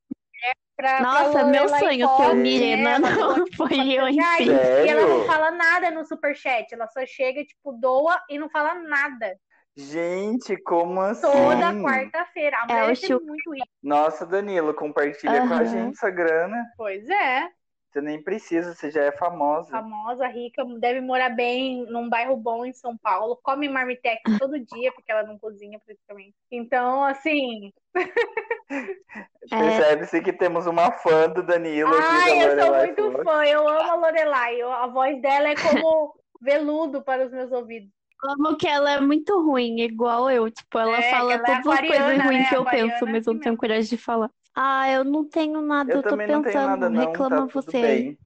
[0.77, 2.35] Pra, Nossa, pra meu sonho ser.
[2.35, 4.15] Mirena no tipo, Folhões.
[4.15, 4.45] reais.
[4.45, 4.51] sim.
[4.85, 8.75] E ela não fala nada no superchat, ela só chega, tipo, doa e não fala
[8.75, 9.39] nada.
[9.75, 11.23] Gente, como assim?
[11.23, 12.57] Toda quarta-feira.
[12.59, 13.67] A É, mulher é Chu- muito rica.
[13.83, 16.63] Nossa, Danilo, compartilha com a gente essa grana.
[16.77, 17.49] Pois é.
[17.97, 19.71] Você nem precisa, você já é famosa.
[19.71, 24.93] Famosa, rica, deve morar bem num bairro bom em São Paulo, come marmitex todo dia,
[24.93, 26.35] porque ela não cozinha praticamente.
[26.51, 29.49] Então, assim, É.
[29.49, 33.67] Percebe-se que temos uma fã do Danilo Ai, aqui da eu sou muito fã, eu
[33.67, 34.61] amo a Lorelai.
[34.61, 37.89] A voz dela é como veludo para os meus ouvidos.
[38.21, 40.51] Como que ela é muito ruim, igual eu.
[40.51, 42.49] Tipo, ela é, fala ela é todas as coisas ruins né?
[42.51, 44.31] que eu penso, mas eu não tenho coragem de falar.
[44.59, 46.55] Ah, eu não tenho nada, eu, eu tô pensando.
[46.55, 47.07] Nada, não.
[47.07, 47.83] Reclama tá você.
[47.83, 48.19] Bem.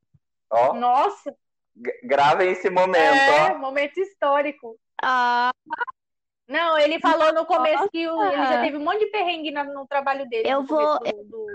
[0.48, 1.34] Ó, Nossa!
[2.04, 3.58] Gravem esse momento, é, ó.
[3.58, 4.76] momento histórico.
[5.02, 5.50] Ah.
[6.46, 7.90] Não, ele falou no começo Nossa.
[7.90, 10.48] que o, ele já teve um monte de perrengue no, no trabalho dele.
[10.48, 10.98] Eu vou.
[10.98, 11.46] Do, do,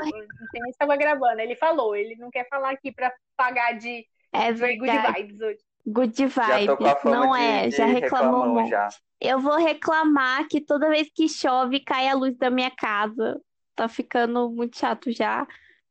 [0.53, 1.39] não estava gravando.
[1.39, 5.59] Ele falou, ele não quer falar aqui para pagar de, é de good vibes hoje.
[5.85, 8.69] Good vibes, não de, é, de já reclamou muito.
[8.69, 8.89] Já.
[9.21, 13.39] Eu vou reclamar que toda vez que chove cai a luz da minha casa.
[13.75, 15.47] Tá ficando muito chato já.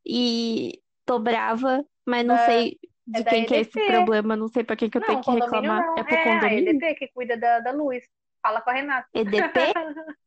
[0.06, 4.48] E tô brava, mas não é, sei de é quem que é esse problema, não
[4.48, 5.86] sei pra quem que eu não, tenho que reclamar.
[5.86, 5.98] Não.
[5.98, 6.68] É pro é, condomínio?
[6.68, 8.02] É a EDP que cuida da, da luz.
[8.42, 9.08] Fala com a Renata.
[9.14, 9.72] EDP?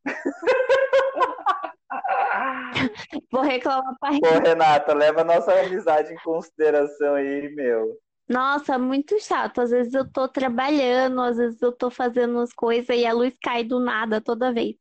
[3.32, 4.42] Vou reclamar pra Renata.
[4.42, 7.98] Pô, Renata, leva a nossa amizade em consideração aí, meu.
[8.28, 9.62] Nossa, muito chato.
[9.62, 13.34] Às vezes eu tô trabalhando, às vezes eu tô fazendo as coisas e a luz
[13.42, 14.76] cai do nada toda vez.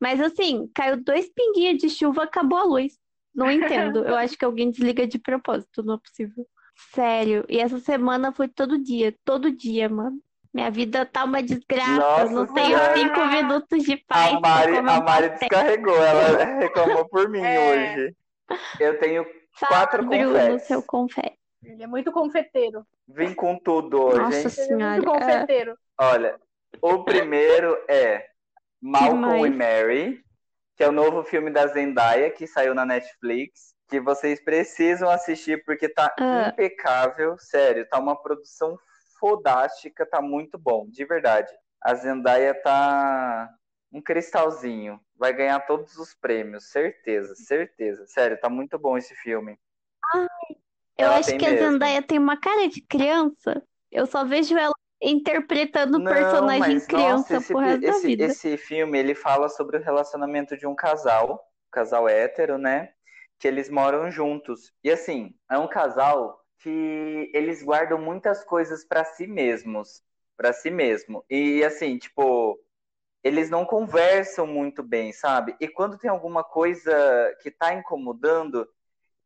[0.00, 2.98] Mas assim, caiu dois pinguinhos de chuva, acabou a luz.
[3.34, 4.04] Não entendo.
[4.04, 6.46] Eu acho que alguém desliga de propósito, não é possível.
[6.94, 7.44] Sério.
[7.48, 10.18] E essa semana foi todo dia, todo dia, mano.
[10.52, 11.94] Minha vida tá uma desgraça.
[11.94, 14.34] Nossa, não tenho cinco minutos de paz.
[14.34, 17.60] A Mari, a Mari descarregou, ela reclamou por mim é.
[17.60, 18.16] hoje.
[18.80, 19.24] Eu tenho
[19.68, 20.66] quatro Bruno, confetes.
[20.66, 21.38] seu confete.
[21.62, 22.84] Ele é muito confeteiro.
[23.06, 24.48] Vim com tudo hoje, Nossa hein?
[24.48, 24.74] Senhora.
[24.74, 25.78] Ele é muito confeiteiro.
[25.98, 26.40] Olha,
[26.82, 28.26] o primeiro é
[28.80, 30.24] Malcolm e Mary,
[30.76, 35.62] que é o novo filme da Zendaya, que saiu na Netflix, que vocês precisam assistir
[35.64, 36.48] porque tá uh.
[36.48, 38.78] impecável, sério, tá uma produção
[39.18, 41.52] fodástica, tá muito bom, de verdade.
[41.82, 43.50] A Zendaya tá
[43.92, 48.06] um cristalzinho, vai ganhar todos os prêmios, certeza, certeza.
[48.06, 49.58] Sério, tá muito bom esse filme.
[50.14, 50.26] Ai,
[50.96, 51.66] eu ela acho que mesmo.
[51.66, 53.62] a Zendaya tem uma cara de criança.
[53.90, 58.08] Eu só vejo ela interpretando o personagem mas, criança nossa, esse, por resto esse, da
[58.08, 58.24] vida.
[58.26, 61.34] Esse filme, ele fala sobre o relacionamento de um casal,
[61.68, 62.92] um casal hétero, né?
[63.38, 64.72] Que eles moram juntos.
[64.84, 70.02] E assim, é um casal que eles guardam muitas coisas para si mesmos,
[70.36, 71.24] para si mesmo.
[71.30, 72.58] E assim, tipo,
[73.22, 75.54] eles não conversam muito bem, sabe?
[75.60, 78.68] E quando tem alguma coisa que tá incomodando,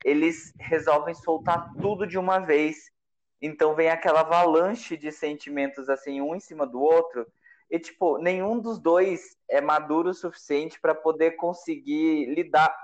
[0.04, 2.92] eles resolvem soltar tudo de uma vez.
[3.47, 7.26] Então vem aquela avalanche de sentimentos assim, um em cima do outro,
[7.70, 12.74] e tipo, nenhum dos dois é maduro o suficiente para poder conseguir lidar.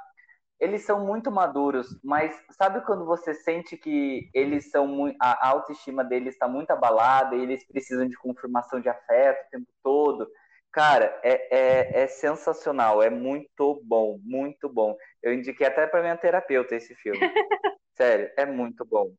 [0.59, 6.05] Eles são muito maduros, mas sabe quando você sente que eles são muito, a autoestima
[6.05, 10.31] deles está muito abalada e eles precisam de confirmação de afeto o tempo todo?
[10.71, 14.95] Cara, é, é, é sensacional, é muito bom, muito bom.
[15.23, 17.19] Eu indiquei até para minha terapeuta esse filme.
[17.97, 19.11] Sério, é muito bom.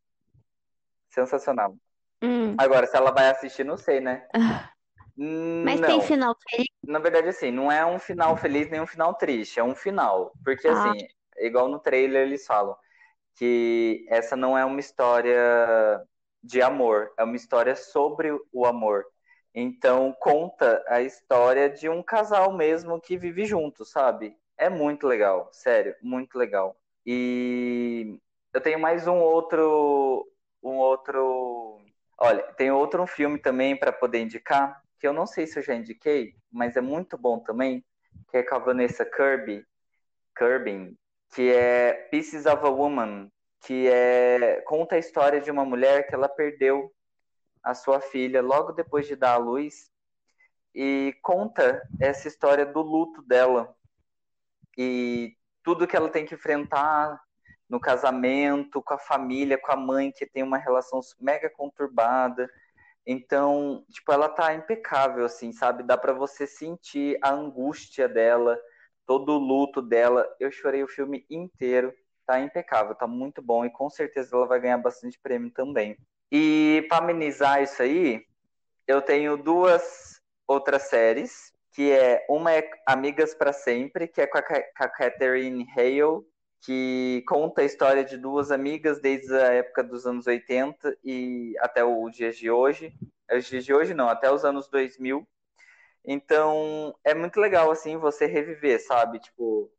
[1.12, 1.76] Sensacional.
[2.22, 2.56] Hum.
[2.58, 4.28] Agora, se ela vai assistir, não sei, né?
[5.18, 5.88] Mas não.
[5.88, 6.68] tem final feliz?
[6.84, 10.34] Na verdade, assim, não é um final feliz nem um final triste, é um final.
[10.44, 10.72] Porque, ah.
[10.72, 11.08] assim,
[11.38, 12.76] igual no trailer eles falam,
[13.36, 15.38] que essa não é uma história
[16.44, 19.06] de amor, é uma história sobre o amor.
[19.54, 24.36] Então, conta a história de um casal mesmo que vive junto, sabe?
[24.58, 26.76] É muito legal, sério, muito legal.
[27.06, 28.18] E
[28.54, 30.28] eu tenho mais um outro
[30.62, 31.80] um outro.
[32.18, 35.74] Olha, tem outro filme também para poder indicar, que eu não sei se eu já
[35.74, 37.84] indiquei, mas é muito bom também,
[38.30, 39.66] que é com a Vanessa Kirby,
[40.38, 40.96] Kirby,
[41.34, 43.32] que é Pieces of a Woman,
[43.62, 46.94] que é conta a história de uma mulher que ela perdeu
[47.64, 49.92] a sua filha logo depois de dar à luz
[50.74, 53.76] e conta essa história do luto dela
[54.78, 57.22] e tudo que ela tem que enfrentar
[57.72, 62.52] no casamento, com a família, com a mãe, que tem uma relação mega conturbada.
[63.08, 65.82] Então, tipo, ela tá impecável, assim, sabe?
[65.82, 68.60] Dá para você sentir a angústia dela,
[69.08, 70.28] todo o luto dela.
[70.38, 71.94] Eu chorei o filme inteiro.
[72.26, 75.98] Tá impecável, tá muito bom e com certeza ela vai ganhar bastante prêmio também.
[76.30, 78.26] E para amenizar isso aí,
[78.86, 84.38] eu tenho duas outras séries, que é uma é Amigas para Sempre, que é com
[84.38, 86.24] a, Catherine Hale,
[86.62, 91.84] que conta a história de duas amigas desde a época dos anos 80 e até
[91.84, 92.94] os dias de hoje.
[93.28, 95.28] É os dias de hoje não, até os anos 2000.
[96.06, 99.20] Então, é muito legal assim você reviver, sabe?
[99.20, 99.72] Tipo,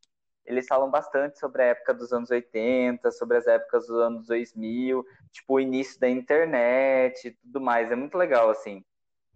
[0.44, 5.04] eles falam bastante sobre a época dos anos 80, sobre as épocas dos anos 2000,
[5.30, 7.90] tipo o início da internet e tudo mais.
[7.92, 8.84] É muito legal assim.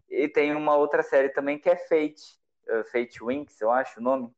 [0.09, 2.38] E tem uma outra série também que é Fate,
[2.68, 4.32] uh, Fate Winx, eu acho o nome,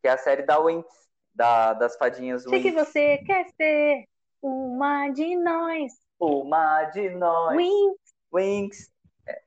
[0.00, 1.01] que é a série da Winx,
[1.34, 4.04] Da, das fadinhas Sei que você quer ser
[4.42, 5.92] uma de nós.
[6.20, 7.56] Uma de nós.
[7.56, 7.98] Wings.
[8.32, 8.92] Wings.
[9.26, 9.42] É,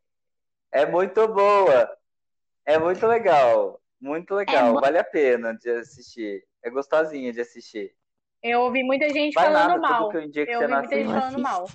[0.81, 1.95] é muito boa.
[2.65, 3.79] É muito legal.
[4.01, 4.73] Muito legal.
[4.73, 6.43] bo- Vale a pena de assistir.
[6.63, 7.93] É gostosinha de assistir.
[8.41, 10.11] Eu ouvi muita gente Vai falando nada, mal.
[10.13, 11.65] eu indico Eu você ouvi não muita gente falando mal.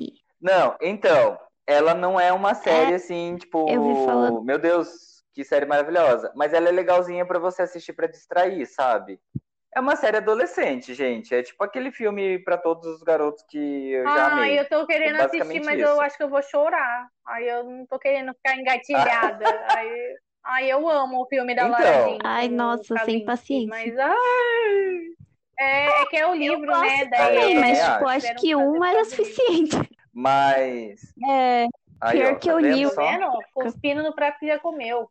[0.41, 5.45] Não, então, ela não é uma série assim, tipo, eu vi falando- meu Deus, que
[5.45, 6.33] série maravilhosa.
[6.35, 9.21] Mas ela é legalzinha pra você assistir pra distrair, sabe?
[9.73, 11.33] É uma série adolescente, gente.
[11.35, 14.59] É tipo aquele filme pra todos os garotos que eu já Ah, amei.
[14.59, 15.89] eu tô querendo É assistir, mas isso.
[15.89, 17.07] eu acho que eu vou chorar.
[17.27, 19.45] Aí eu não tô querendo ficar engatilhada.
[19.77, 21.73] aí, aí eu amo o filme da Então.
[21.73, 23.68] Lara Jean Ai, nossa, sem Kavinsky, paciência.
[23.68, 24.16] Mas, ai,
[25.59, 27.05] é, é que é o livro, né?
[27.07, 28.35] Daí também, mas tipo, acho.
[28.41, 29.77] que um era do suficiente.
[30.12, 31.01] Mas.
[31.29, 31.66] É,
[32.01, 33.07] Aí, Pior ó, que tá eu li o- Tá só?
[33.12, 33.27] vendo?
[33.55, 35.09] Cuspindo no prato que já comeu.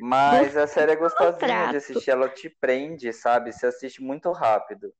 [0.00, 3.52] Mas a série é gostosinha de assistir, ela te prende, sabe?
[3.52, 4.92] Você assiste muito rápido.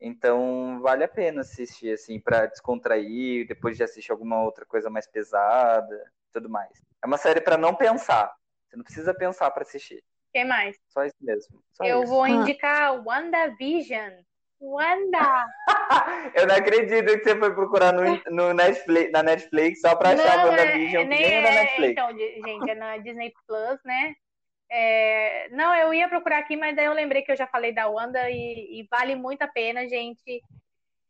[0.00, 5.06] Então vale a pena assistir, assim, pra descontrair, depois de assistir alguma outra coisa mais
[5.06, 6.70] pesada, tudo mais.
[7.02, 8.32] É uma série pra não pensar.
[8.68, 10.02] Você não precisa pensar pra assistir.
[10.32, 10.76] Quem mais?
[10.88, 11.62] Só isso mesmo.
[11.72, 12.12] Só eu isso.
[12.12, 12.30] vou Ah.
[12.30, 14.12] indicar WandaVision.
[14.62, 15.46] Wanda!
[16.34, 20.34] Eu não acredito que você foi procurar no, no Netflix, na Netflix só pra achar
[20.34, 21.92] a Não, WandaVision, é, que nem é da é, Netflix.
[21.92, 24.14] então, gente, é na Disney Plus, né?
[24.70, 27.88] É, não, eu ia procurar aqui, mas daí eu lembrei que eu já falei da
[27.88, 30.42] Wanda e, e vale muito a pena, gente.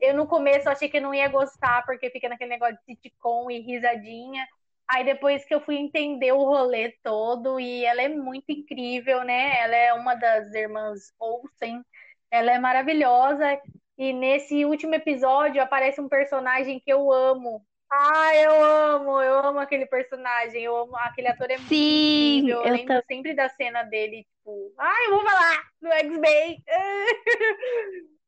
[0.01, 3.61] Eu no começo achei que não ia gostar, porque fica naquele negócio de sitcom e
[3.61, 4.47] risadinha.
[4.89, 9.61] Aí depois que eu fui entender o rolê todo, e ela é muito incrível, né?
[9.61, 11.85] Ela é uma das irmãs Olsen,
[12.31, 13.61] ela é maravilhosa.
[13.99, 17.65] E nesse último episódio aparece um personagem que eu amo.
[17.93, 22.59] Ah, eu amo, eu amo aquele personagem, eu amo, aquele ator é muito Sim, incrível.
[22.61, 26.65] Eu eu lembro tam- sempre da cena dele, tipo, ai, eu vou falar no X-Men.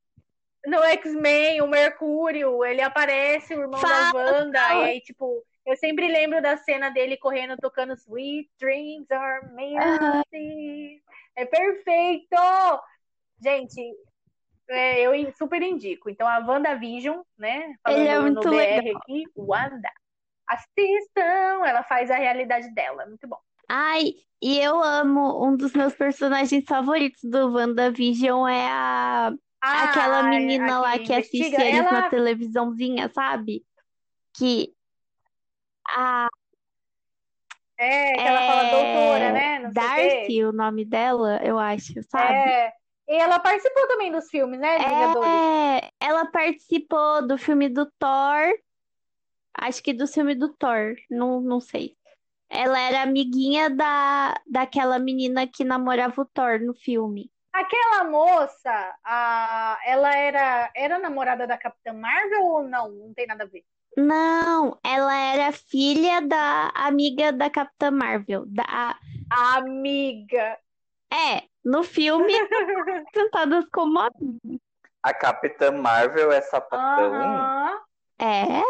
[0.64, 4.86] No X-Men, o Mercúrio, ele aparece, o irmão da Fala, Wanda, fala.
[4.86, 9.76] e aí, tipo, eu sempre lembro da cena dele correndo, tocando Sweet Dreams Are Made
[9.76, 11.02] of This.
[11.34, 12.36] É perfeito!
[13.42, 13.82] Gente,
[14.68, 16.08] é, eu super indico.
[16.08, 17.74] Então, a WandaVision, né?
[17.88, 18.96] Ele é Falando no muito BR legal.
[18.98, 19.90] aqui, Wanda.
[20.46, 21.64] Assistam!
[21.66, 23.06] Ela faz a realidade dela.
[23.06, 23.38] Muito bom.
[23.68, 29.32] Ai, e eu amo um dos meus personagens favoritos do WandaVision é a
[29.62, 33.64] aquela Ah, menina a lá que assiste eles ela na televisãozinha, sabe?
[34.36, 34.74] Que
[35.88, 36.28] a
[37.78, 39.58] é que ela fala é doutora, né?
[39.60, 39.72] Não.
[39.72, 42.34] Darcy, o nome dela, eu acho, sabe?
[42.34, 42.72] É.
[43.12, 44.78] E ela participou também dos filmes, né?
[44.78, 48.58] É, ela participou do filme do Thor,
[49.58, 51.94] acho que do filme do Thor, não, não sei.
[52.48, 57.30] Ela era amiguinha da, daquela menina que namorava o Thor no filme.
[57.52, 62.90] Aquela moça, a, ela era, era namorada da Capitã Marvel ou não?
[62.92, 63.62] Não tem nada a ver.
[63.94, 68.46] Não, ela era filha da amiga da Capitã Marvel.
[68.46, 68.96] Da,
[69.30, 70.58] Amiga.
[71.12, 72.32] É, no filme,
[73.04, 74.60] apresentadas como amigas.
[75.02, 77.12] A Capitã Marvel é sapatão.
[77.12, 77.80] Aham.
[78.20, 78.62] É,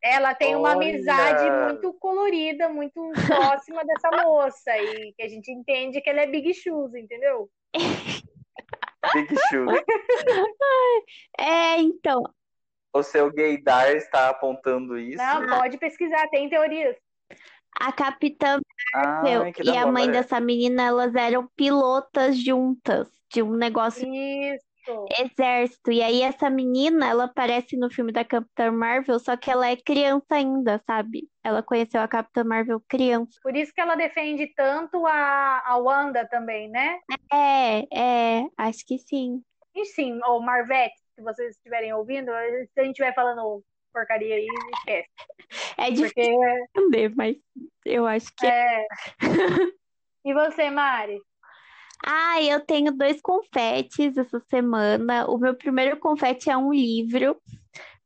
[0.00, 0.88] Ela tem uma Olha.
[0.88, 4.70] amizade muito colorida, muito próxima dessa moça.
[4.78, 7.50] E que a gente entende que ela é Big Shoes, entendeu?
[9.12, 9.82] Big Shoes.
[11.36, 12.22] é, então,
[12.94, 15.18] O seu gaydar está apontando isso?
[15.18, 16.96] Não, pode pesquisar, tem teorias.
[17.78, 18.60] A Capitã
[18.94, 25.06] Marvel Ai, e a mãe dessa menina, elas eram pilotas juntas de um negócio Isso.
[25.18, 25.90] exército.
[25.90, 29.76] E aí essa menina, ela aparece no filme da Capitã Marvel, só que ela é
[29.76, 31.28] criança ainda, sabe?
[31.42, 33.38] Ela conheceu a Capitã Marvel criança.
[33.42, 36.98] Por isso que ela defende tanto a, a Wanda também, né?
[37.32, 39.42] É, é, acho que sim.
[39.74, 42.30] E sim, o Marvete, se vocês estiverem ouvindo,
[42.74, 44.46] se a gente estiver falando porcaria aí,
[44.76, 45.08] esquece.
[45.76, 47.36] É difícil Porque entender, mas
[47.84, 48.86] eu acho que é.
[50.24, 51.20] E você, Mari?
[52.04, 55.26] Ah, eu tenho dois confetes essa semana.
[55.26, 57.40] O meu primeiro confete é um livro,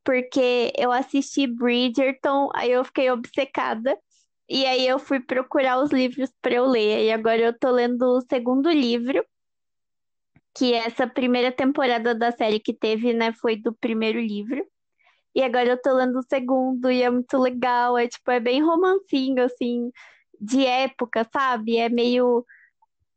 [0.05, 3.99] porque eu assisti Bridgerton, aí eu fiquei obcecada.
[4.49, 7.05] E aí eu fui procurar os livros para eu ler.
[7.07, 9.25] E agora eu tô lendo o segundo livro,
[10.57, 14.65] que essa primeira temporada da série que teve, né, foi do primeiro livro.
[15.37, 17.99] E agora eu tô lendo o segundo e é muito legal.
[17.99, 19.93] É tipo, é bem romancinho, assim,
[20.41, 21.77] de época, sabe?
[21.77, 22.43] É meio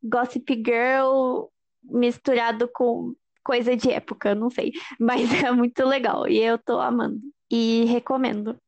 [0.04, 1.46] Gossip Girl
[1.82, 4.74] misturado com coisa de época, não sei.
[5.00, 8.60] Mas é muito legal e eu tô amando e recomendo.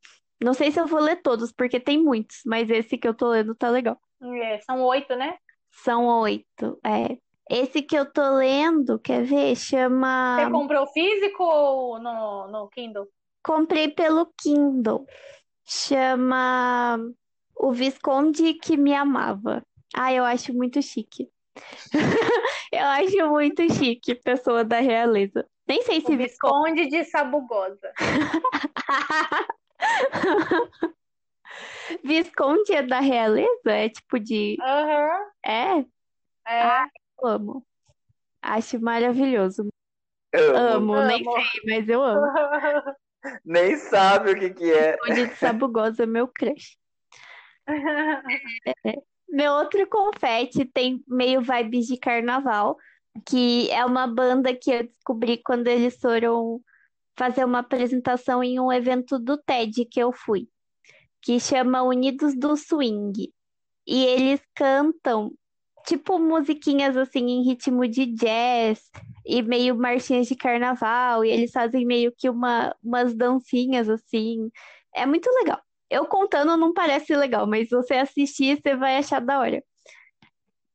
[0.41, 3.30] Não sei se eu vou ler todos, porque tem muitos, mas esse que eu tô
[3.30, 3.99] lendo tá legal.
[4.41, 5.38] É, são oito, né?
[5.69, 7.15] São oito, é.
[7.48, 9.56] Esse que eu tô lendo, quer ver?
[9.56, 10.38] Chama.
[10.40, 13.07] Você comprou físico ou no, no Kindle?
[13.43, 15.05] Comprei pelo Kindle.
[15.65, 16.99] Chama
[17.55, 19.63] O Visconde que me amava.
[19.95, 21.30] Ah, eu acho muito chique.
[22.72, 25.45] eu acho muito chique, pessoa da realeza.
[25.68, 27.91] Nem sei se o Visconde de Sabugosa.
[32.03, 33.72] Visconde é da realeza?
[33.72, 34.57] É tipo de.
[34.59, 35.30] Uhum.
[35.45, 35.80] É?
[36.47, 36.63] É.
[36.63, 36.88] Ah,
[37.22, 37.65] eu amo.
[38.41, 39.68] Acho maravilhoso.
[40.34, 40.57] Amo.
[40.57, 41.07] Amo, Amo.
[41.07, 42.22] nem sei, mas eu amo.
[43.52, 44.94] Nem sabe o que que é.
[44.94, 46.78] Visconde de Sabugosa, meu crush.
[49.28, 52.78] Meu outro confete tem meio vibes de carnaval,
[53.28, 56.61] que é uma banda que eu descobri quando eles foram
[57.18, 60.48] fazer uma apresentação em um evento do TED que eu fui,
[61.22, 63.34] que chama Unidos do Swing.
[63.86, 65.34] E eles cantam
[65.86, 68.90] tipo musiquinhas assim em ritmo de jazz
[69.32, 74.52] e meio marchinhas de carnaval, e eles fazem meio que uma, umas dancinhas assim.
[74.94, 75.60] É muito legal.
[75.90, 79.64] Eu contando não parece legal, mas você assistir, você vai achar da hora.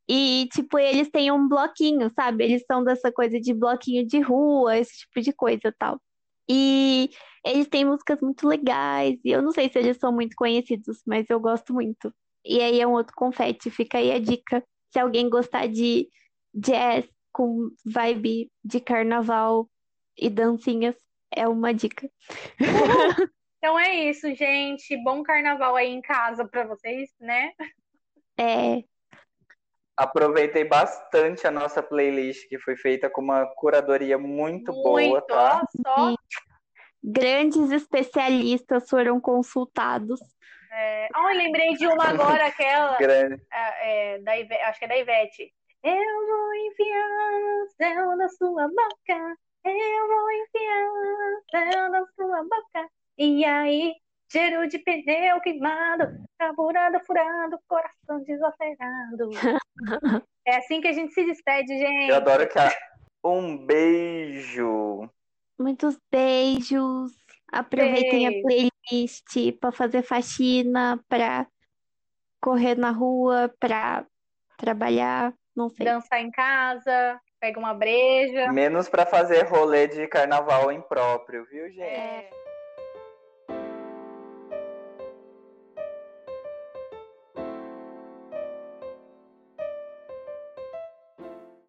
[0.08, 2.44] E, tipo, eles têm um bloquinho, sabe?
[2.44, 6.00] Eles são dessa coisa de bloquinho de rua, esse tipo de coisa tal.
[6.48, 7.10] E
[7.44, 9.18] eles têm músicas muito legais.
[9.24, 12.12] E eu não sei se eles são muito conhecidos, mas eu gosto muito.
[12.44, 14.64] E aí é um outro confete, fica aí a dica.
[14.92, 16.08] Se alguém gostar de
[16.54, 17.04] jazz
[17.36, 19.68] com vibe de carnaval
[20.16, 20.96] e dancinhas,
[21.30, 22.10] é uma dica.
[23.58, 24.96] Então é isso, gente.
[25.02, 27.50] Bom carnaval aí em casa pra vocês, né?
[28.38, 28.84] É,
[29.96, 35.62] Aproveitei bastante a nossa playlist, que foi feita com uma curadoria muito boa, Muito, tá?
[35.62, 36.14] ó, só.
[37.02, 40.20] grandes especialistas foram consultados.
[40.70, 41.08] É...
[41.16, 43.42] Oh, eu lembrei de uma agora, aquela Grande.
[43.50, 45.54] é, é, da Ivete, acho que é da Ivete.
[45.86, 49.38] Eu vou enfiar o céu na sua boca.
[49.64, 52.90] Eu vou enfiar o céu na sua boca.
[53.16, 53.94] E aí,
[54.28, 59.30] cheiro de pneu queimado, carburado furado, coração desacelerado.
[60.48, 62.08] É assim que a gente se despede, gente.
[62.08, 62.70] Eu adoro que a...
[63.24, 65.10] Um beijo.
[65.58, 67.12] Muitos beijos.
[67.50, 71.48] Aproveitem a playlist para fazer faxina, para
[72.40, 74.06] correr na rua, para
[74.56, 75.86] trabalhar, não sei.
[75.86, 78.52] Dançar em casa, pega uma breja.
[78.52, 81.80] Menos pra fazer rolê de carnaval impróprio, viu, gente?
[81.82, 82.30] É.